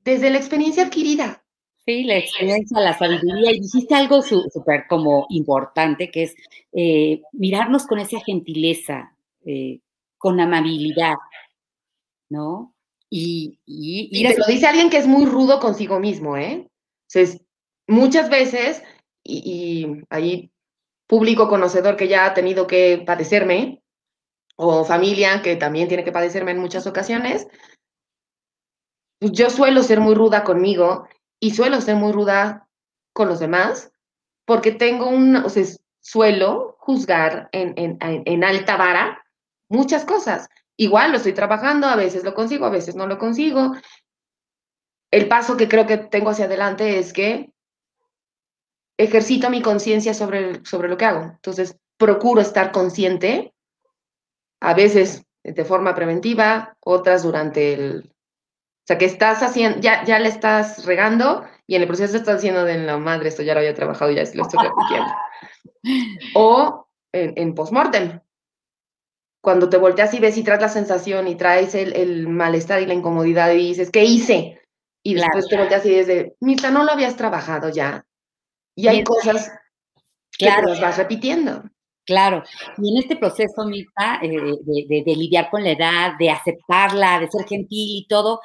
[0.00, 1.44] desde la experiencia adquirida.
[1.84, 3.52] Sí, la experiencia, la sabiduría.
[3.52, 6.34] Y dijiste algo súper como importante, que es
[6.72, 9.80] eh, mirarnos con esa gentileza, eh,
[10.22, 11.16] con amabilidad,
[12.30, 12.76] ¿no?
[13.10, 16.70] Y, y, lo dice alguien que es muy rudo consigo mismo, ¿eh?
[17.08, 17.42] Entonces,
[17.88, 18.84] muchas veces,
[19.24, 20.52] y, y ahí
[21.08, 23.82] público conocedor que ya ha tenido que padecerme,
[24.54, 27.48] o familia que también tiene que padecerme en muchas ocasiones,
[29.18, 31.08] pues yo suelo ser muy ruda conmigo
[31.40, 32.68] y suelo ser muy ruda
[33.12, 33.90] con los demás,
[34.44, 35.64] porque tengo un, o sea,
[36.00, 39.21] suelo juzgar en, en, en alta vara
[39.72, 40.48] muchas cosas.
[40.76, 43.72] Igual lo estoy trabajando, a veces lo consigo, a veces no lo consigo.
[45.10, 47.52] El paso que creo que tengo hacia adelante es que
[48.98, 51.22] ejercito mi conciencia sobre, sobre lo que hago.
[51.22, 53.54] Entonces, procuro estar consciente,
[54.60, 58.08] a veces de forma preventiva, otras durante el...
[58.08, 62.36] O sea, que estás haciendo, ya, ya le estás regando y en el proceso estás
[62.36, 65.12] haciendo de la madre, esto ya lo había trabajado, ya lo estoy repitiendo.
[66.34, 68.20] O en, en postmortem,
[69.42, 72.94] cuando te volteas y ves y traes la sensación y traes el, malestar y la
[72.94, 74.60] incomodidad y dices, ¿qué hice?
[75.02, 78.06] Y después te volteas y dices, Mirta, no lo habías trabajado ya.
[78.76, 79.50] Y hay cosas
[80.38, 80.68] que claro.
[80.68, 81.64] las vas repitiendo.
[82.04, 82.42] Claro,
[82.78, 87.28] y en este proceso, Mirta, eh, de, de, lidiar con la edad, de aceptarla, de
[87.28, 88.40] ser gentil y todo,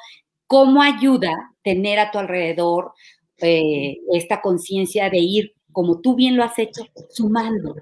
[0.46, 1.32] ¿cómo ayuda
[1.62, 2.92] tener a tu alrededor
[3.40, 7.76] eh, esta conciencia de ir como tú bien lo has hecho, sumando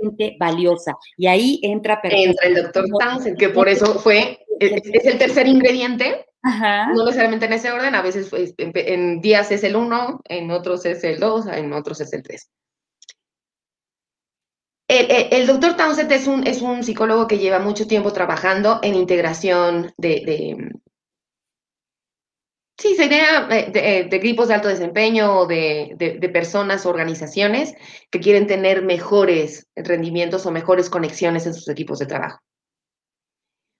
[0.00, 0.96] gente valiosa.
[1.18, 2.00] Y ahí entra...
[2.02, 4.72] Entra el doctor Townsend, que por eso fue, es,
[5.04, 9.76] el tercer ingrediente, no necesariamente en ese orden, a veces pues, en, días es el
[9.76, 12.48] uno, en otros es el dos, en otros es el tres.
[14.88, 19.92] El, doctor Townsend es un, es un psicólogo que lleva mucho tiempo trabajando en integración
[19.98, 20.72] de,
[22.82, 27.74] Sí, sería eh, de, de, equipos de alto desempeño o de, de, personas o organizaciones
[28.10, 32.40] que quieren tener mejores rendimientos o mejores conexiones en sus equipos de trabajo.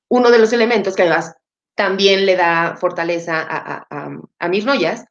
[0.09, 1.35] Uno de los elementos que además
[1.75, 5.05] también le da fortaleza a, a, a, mis noyas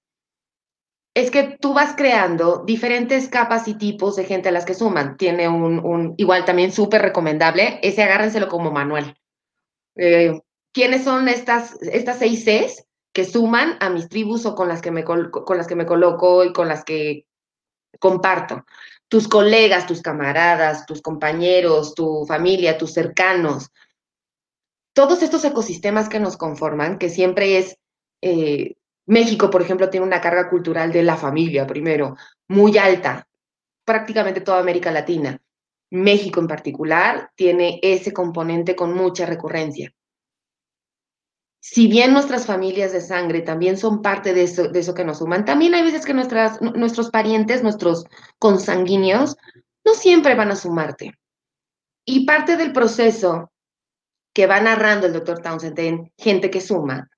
[1.14, 5.18] es que tú vas creando diferentes capas y tipos de gente a las que suman.
[5.18, 9.18] Tiene un, un igual también súper recomendable, ese agárrenselo como manual.
[9.98, 10.40] Eh,
[10.72, 12.86] ¿Quiénes son estas, estas seis Cs?
[13.14, 16.44] Que suman a mis tribus o con las que me, con las que me coloco
[16.46, 17.26] y con las que
[18.00, 18.66] comparto.
[19.08, 23.70] Tus colegas, tus camaradas, tus compañeros, tu familia, tus cercanos.
[24.94, 27.78] Todos estos ecosistemas que nos conforman, que siempre es...
[28.22, 28.76] Eh,
[29.08, 32.16] México, por ejemplo, tiene una carga cultural de la familia, primero,
[32.48, 33.28] muy alta,
[33.84, 35.42] prácticamente toda América Latina.
[35.90, 39.92] México en particular tiene ese componente con mucha recurrencia
[41.64, 45.20] si bien nuestras familias de sangre también son parte de eso, de eso que nos
[45.20, 48.04] suman, también hay veces que nuestras, nuestros parientes, nuestros
[48.40, 49.38] consanguíneos,
[49.86, 51.14] no siempre van a sumarte.
[52.04, 53.52] Y parte del proceso
[54.34, 57.10] que va narrando el doctor Townsend en Gente que Suma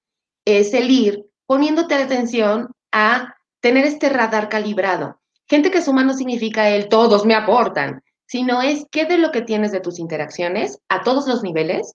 [0.43, 5.21] es el ir poniéndote atención a tener este radar calibrado.
[5.47, 9.41] Gente que suma no significa el todos me aportan, sino es qué de lo que
[9.41, 11.93] tienes de tus interacciones a todos los niveles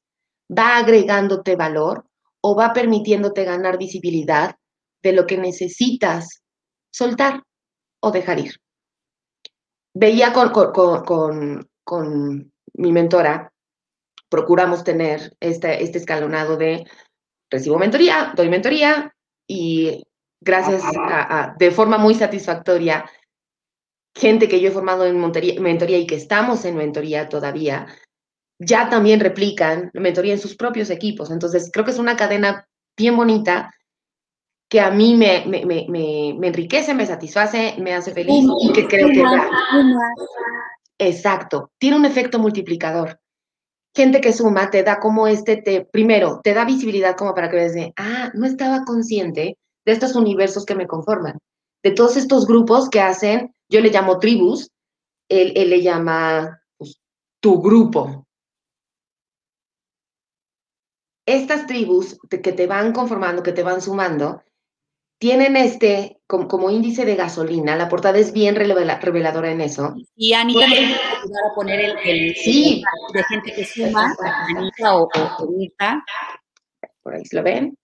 [0.51, 2.08] va agregándote valor
[2.41, 4.57] o va permitiéndote ganar visibilidad
[5.03, 6.43] de lo que necesitas
[6.91, 7.43] soltar
[8.01, 8.57] o dejar ir.
[9.95, 13.53] Veía con, con, con, mi mentora,
[14.28, 16.86] procuramos tener este, este escalonado de
[17.51, 19.12] recibo mentoría, doy mentoría
[19.49, 20.05] y
[20.41, 23.11] gracias a, de forma muy satisfactoria,
[24.14, 27.86] gente que yo he formado en mentoría y que estamos en mentoría todavía,
[28.59, 31.31] ya también replican mentoría en sus propios equipos.
[31.31, 33.73] Entonces, creo que es una cadena bien bonita
[34.69, 35.87] que a mí me, me, me,
[36.39, 39.49] me enriquece, me satisface, me hace feliz y que creo que da.
[40.99, 43.19] Exacto, tiene un efecto multiplicador.
[43.95, 47.57] Gente que suma te da como este, te, primero, te da visibilidad como para que
[47.57, 49.57] veas de, ah, no estaba consciente
[49.87, 51.39] de estos universos que me conforman,
[51.83, 54.71] de todos estos grupos que hacen yo le llamo tribus,
[55.29, 57.01] él, le llama pues,
[57.41, 58.27] tu grupo.
[61.29, 64.43] Estas tribus que te van conformando, que te van sumando,
[65.18, 67.76] tienen este como, índice de gasolina.
[67.76, 69.95] La portada es bien reveladora en eso.
[70.16, 72.83] Y Anita me ayudar a poner el, sí.
[73.12, 75.09] de gente que suma, Anita o,
[75.41, 76.05] Anita.
[77.03, 77.76] Por ahí lo ven.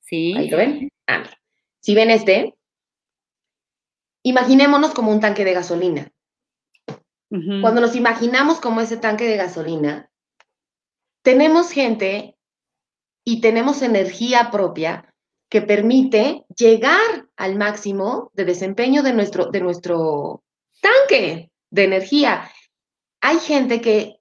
[0.00, 0.34] Sí.
[0.36, 0.88] Ahí lo ven.
[1.08, 1.24] Ah,
[1.80, 2.54] si ven este,
[4.22, 6.12] imaginémonos como un tanque de gasolina.
[7.28, 10.10] Cuando nos imaginamos como ese tanque de gasolina,
[11.22, 12.35] tenemos gente
[13.28, 15.12] y tenemos energía propia
[15.50, 20.44] que permite llegar al máximo de desempeño de nuestro, de nuestro
[20.80, 22.48] tanque de energía.
[23.20, 24.20] Hay gente que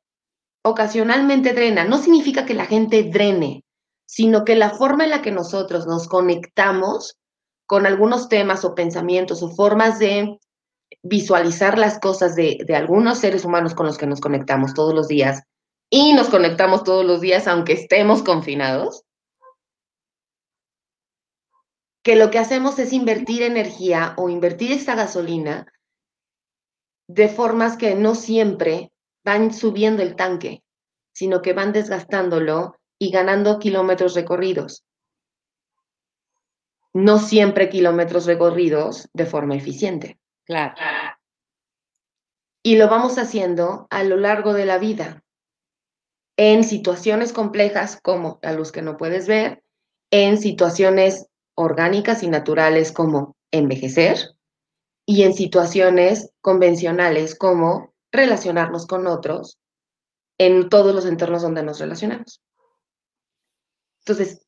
[0.64, 1.86] ocasionalmente drena.
[1.86, 3.64] No significa que la gente drene,
[4.08, 7.16] sino que la forma en la que nosotros nos conectamos
[7.68, 10.40] con algunos temas o pensamientos o formas de
[11.04, 15.08] visualizar las cosas de, de, algunos seres humanos con los que nos conectamos todos los
[15.08, 15.44] días
[15.90, 19.04] y nos conectamos todos los días aunque estemos confinados,
[22.04, 25.66] que lo que hacemos es invertir energía o invertir esta gasolina
[27.08, 28.92] de formas que no siempre
[29.24, 30.64] van subiendo el tanque,
[31.14, 34.86] sino que van desgastándolo y ganando kilómetros recorridos.
[36.94, 40.20] No siempre kilómetros recorridos de forma eficiente.
[40.46, 40.76] Claro.
[42.64, 45.25] Y lo vamos haciendo a lo largo de la vida,
[46.38, 49.64] en situaciones complejas como la luz que no puedes ver,
[50.12, 54.36] en situaciones orgánicas y naturales como envejecer
[55.06, 59.58] y en situaciones convencionales como relacionarnos con otros
[60.38, 62.42] en todos los entornos donde nos relacionamos.
[64.00, 64.46] Entonces,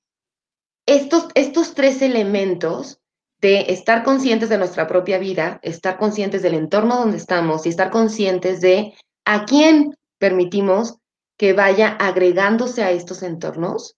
[0.86, 3.00] estos, estos tres elementos
[3.40, 7.92] de estar conscientes de nuestra propia vida, estar conscientes del entorno donde estamos y estar
[7.92, 10.98] conscientes de a quién permitimos
[11.38, 13.96] que vaya agregándose a estos entornos,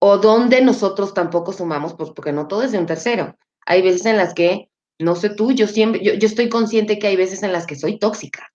[0.00, 3.36] o donde nosotros tampoco sumamos, pues porque no todo es de un tercero.
[3.66, 7.16] Hay veces en las que, no sé tú, yo siempre, yo, estoy consciente que hay
[7.16, 8.52] veces en las que soy tóxica.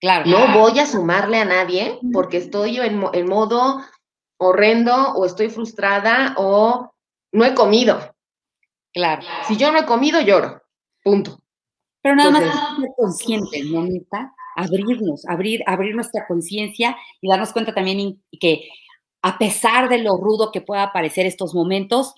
[0.00, 0.26] Claro.
[0.26, 3.80] No voy a sumarle a nadie porque estoy en, en modo
[4.38, 6.92] horrendo o estoy frustrada o
[7.32, 8.14] no he comido.
[8.92, 9.22] Claro.
[9.46, 10.62] Si yo no he comido, lloro.
[11.02, 11.40] Punto.
[12.02, 13.84] Pero nada más ser consciente, ¿no,
[14.56, 18.68] Abrirnos, abrir, abrir nuestra conciencia y darnos cuenta también que
[19.22, 22.14] a pesar de lo rudo que pueda parecer estos momentos,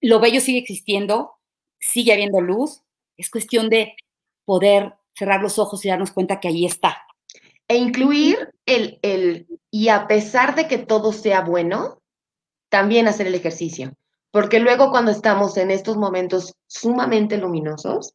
[0.00, 1.32] lo bello sigue existiendo,
[1.78, 2.82] sigue habiendo luz,
[3.16, 3.94] es cuestión de
[4.44, 6.96] poder cerrar los ojos y darnos cuenta que ahí está.
[7.68, 12.00] E incluir el, el, y a pesar de que todo sea bueno,
[12.68, 13.94] también hacer el ejercicio.
[14.30, 18.14] Porque luego cuando estamos en estos momentos sumamente luminosos,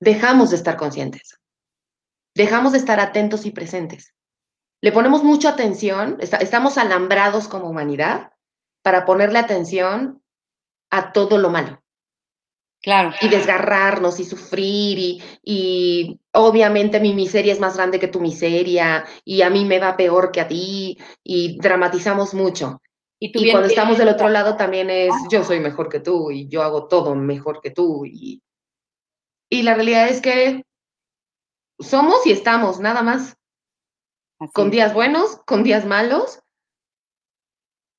[0.00, 1.38] dejamos de estar conscientes,
[2.40, 4.14] dejamos de estar atentos y presentes
[4.80, 8.32] le ponemos mucha atención, estamos alambrados como humanidad
[8.82, 10.22] para ponerle atención
[10.90, 11.82] a todo lo malo.
[12.82, 13.12] Claro.
[13.20, 19.04] Y desgarrarnos y sufrir y, y, obviamente mi miseria es más grande que tu miseria
[19.22, 22.80] y a mí me va peor que a ti y dramatizamos mucho.
[23.18, 26.48] Y, y cuando estamos del otro lado también es yo soy mejor que tú y
[26.48, 28.42] yo hago todo mejor que tú y,
[29.50, 30.64] y la realidad es que
[31.80, 33.36] somos y estamos, nada más
[34.52, 36.40] con días buenos, con días malos,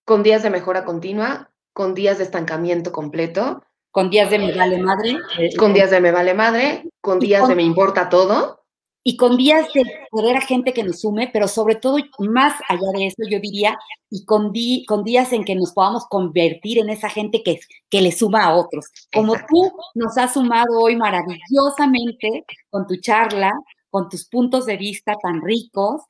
[0.05, 3.63] con días de mejora continua, con días de estancamiento completo.
[3.91, 5.17] Con días de me vale madre.
[5.37, 8.60] Eh, con días de me vale madre, con días de me importa todo.
[9.03, 12.87] Y con días de poder a gente que nos sume, pero sobre todo, más allá
[12.93, 13.79] de eso, yo diría,
[14.09, 14.53] y con,
[14.87, 18.55] con días en que nos podamos convertir en esa gente que, que le suma a
[18.55, 18.85] otros.
[19.11, 23.51] Como tú nos has sumado hoy maravillosamente con tu charla,
[23.89, 26.01] con tus puntos de vista tan ricos,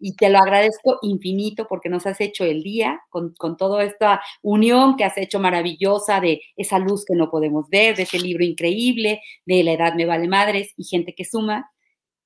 [0.00, 4.22] y te lo agradezco infinito porque nos has hecho el día con, con, toda esta
[4.42, 8.42] unión que has hecho maravillosa de esa luz que no podemos ver, de ese libro
[8.42, 11.70] increíble, de La Edad Me Vale Madres y Gente que Suma.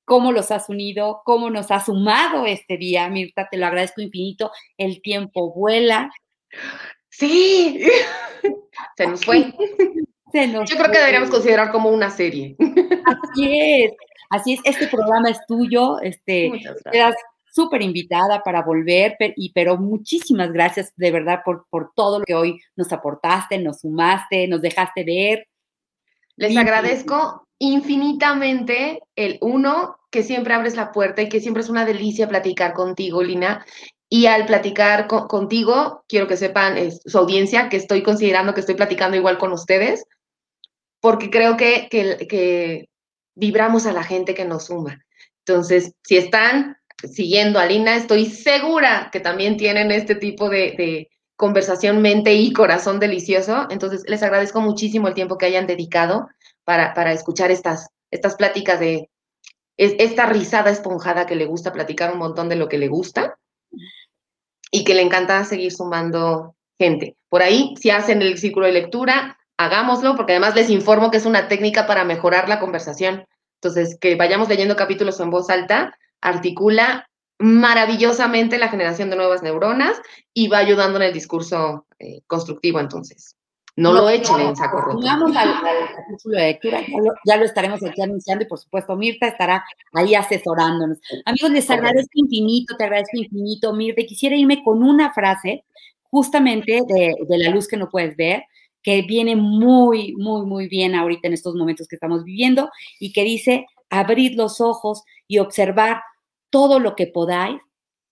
[0.05, 1.23] ¿Cómo los has unido?
[1.25, 3.09] ¿Cómo nos has sumado este día?
[3.09, 4.51] Mirta, te lo agradezco infinito.
[4.77, 6.11] El tiempo vuela.
[7.09, 7.81] Sí,
[8.97, 9.53] se nos fue.
[10.35, 12.57] Yo creo que deberíamos considerar como una serie.
[12.59, 13.93] Así es,
[14.31, 14.61] así es.
[14.65, 16.01] Este programa es tuyo.
[16.01, 16.51] Este,
[17.55, 22.35] súper invitada para volver, y, pero muchísimas gracias de verdad por, por todo lo que
[22.35, 25.47] hoy nos aportaste, nos sumaste, nos dejaste ver.
[26.35, 31.85] Les agradezco infinitamente el uno, que siempre abres la puerta y que siempre es una
[31.85, 33.65] delicia platicar contigo, Lina.
[34.09, 39.17] Y al platicar contigo, quiero que sepan su audiencia que estoy considerando que estoy platicando
[39.17, 40.05] igual con ustedes,
[41.01, 42.89] porque creo que, que,
[43.35, 45.05] vibramos a la gente que nos suma.
[45.45, 46.77] Entonces, si están
[47.13, 53.01] siguiendo a Lina, estoy segura que también tienen este tipo de, conversación mente y corazón
[53.01, 53.67] delicioso.
[53.69, 56.29] Entonces, les agradezco muchísimo el tiempo que hayan dedicado
[56.65, 59.11] para, para escuchar estas, estas pláticas de
[59.77, 63.39] esta risada esponjada que le gusta platicar un montón de lo que le gusta
[64.71, 67.17] y que le encanta seguir sumando gente.
[67.29, 71.27] Por ahí, si hacen el círculo de lectura, hagámoslo, porque además les informo que es
[71.27, 73.27] una técnica para mejorar la conversación.
[73.61, 77.09] Entonces, que vayamos leyendo capítulos en voz alta, articula
[77.39, 80.01] maravillosamente la generación de nuevas neuronas
[80.33, 83.34] y va ayudando en el discurso eh, constructivo entonces.
[83.77, 85.01] No, lo echen en saco roto.
[85.05, 85.53] Vamos al,
[85.97, 86.81] capítulo de lectura,
[87.27, 90.99] ya lo, estaremos aquí anunciando y por supuesto Mirta estará ahí asesorándonos.
[91.25, 94.03] Amigos, les agradezco infinito, te agradezco infinito, Mirta.
[94.03, 95.65] Quisiera irme con una frase
[96.05, 98.45] justamente de, de la luz que no puedes ver,
[98.81, 102.71] que viene muy, muy, muy bien ahorita en estos momentos que estamos viviendo
[103.01, 106.03] y que dice, abrid los ojos y observar
[106.51, 107.61] todo lo que podáis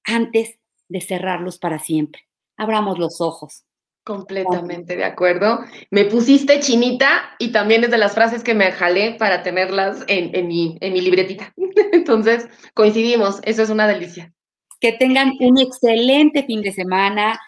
[0.02, 0.58] antes
[0.88, 2.22] de cerrarlos para siempre.
[2.56, 3.64] Abramos los ojos.
[4.04, 5.60] Completamente de acuerdo.
[5.90, 10.34] Me pusiste chinita y también es de las frases que me jalé para tenerlas en,
[10.34, 11.52] en, mi, en mi libretita.
[11.92, 14.32] Entonces, coincidimos, eso es una delicia.
[14.80, 17.40] Que tengan un excelente fin de semana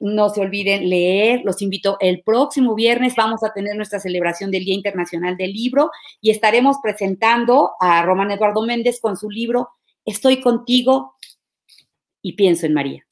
[0.00, 4.64] no se olviden leer, los invito el próximo viernes, vamos a tener nuestra celebración del
[4.64, 5.90] Día Internacional del Libro
[6.20, 9.70] y estaremos presentando a Román Eduardo Méndez con su libro
[10.04, 11.14] Estoy contigo
[12.20, 13.06] y pienso en María.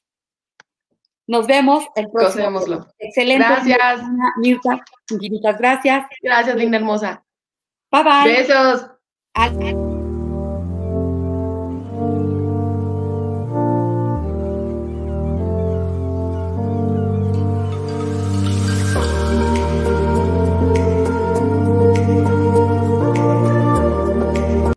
[1.27, 2.45] Nos vemos el próximo.
[2.45, 2.87] Vemos.
[2.99, 3.45] Excelente.
[3.45, 4.01] Gracias.
[4.37, 6.05] Mirta, infinitas gracias.
[6.21, 7.23] Gracias, linda hermosa.
[7.91, 8.33] Bye bye.
[8.33, 9.92] Besos.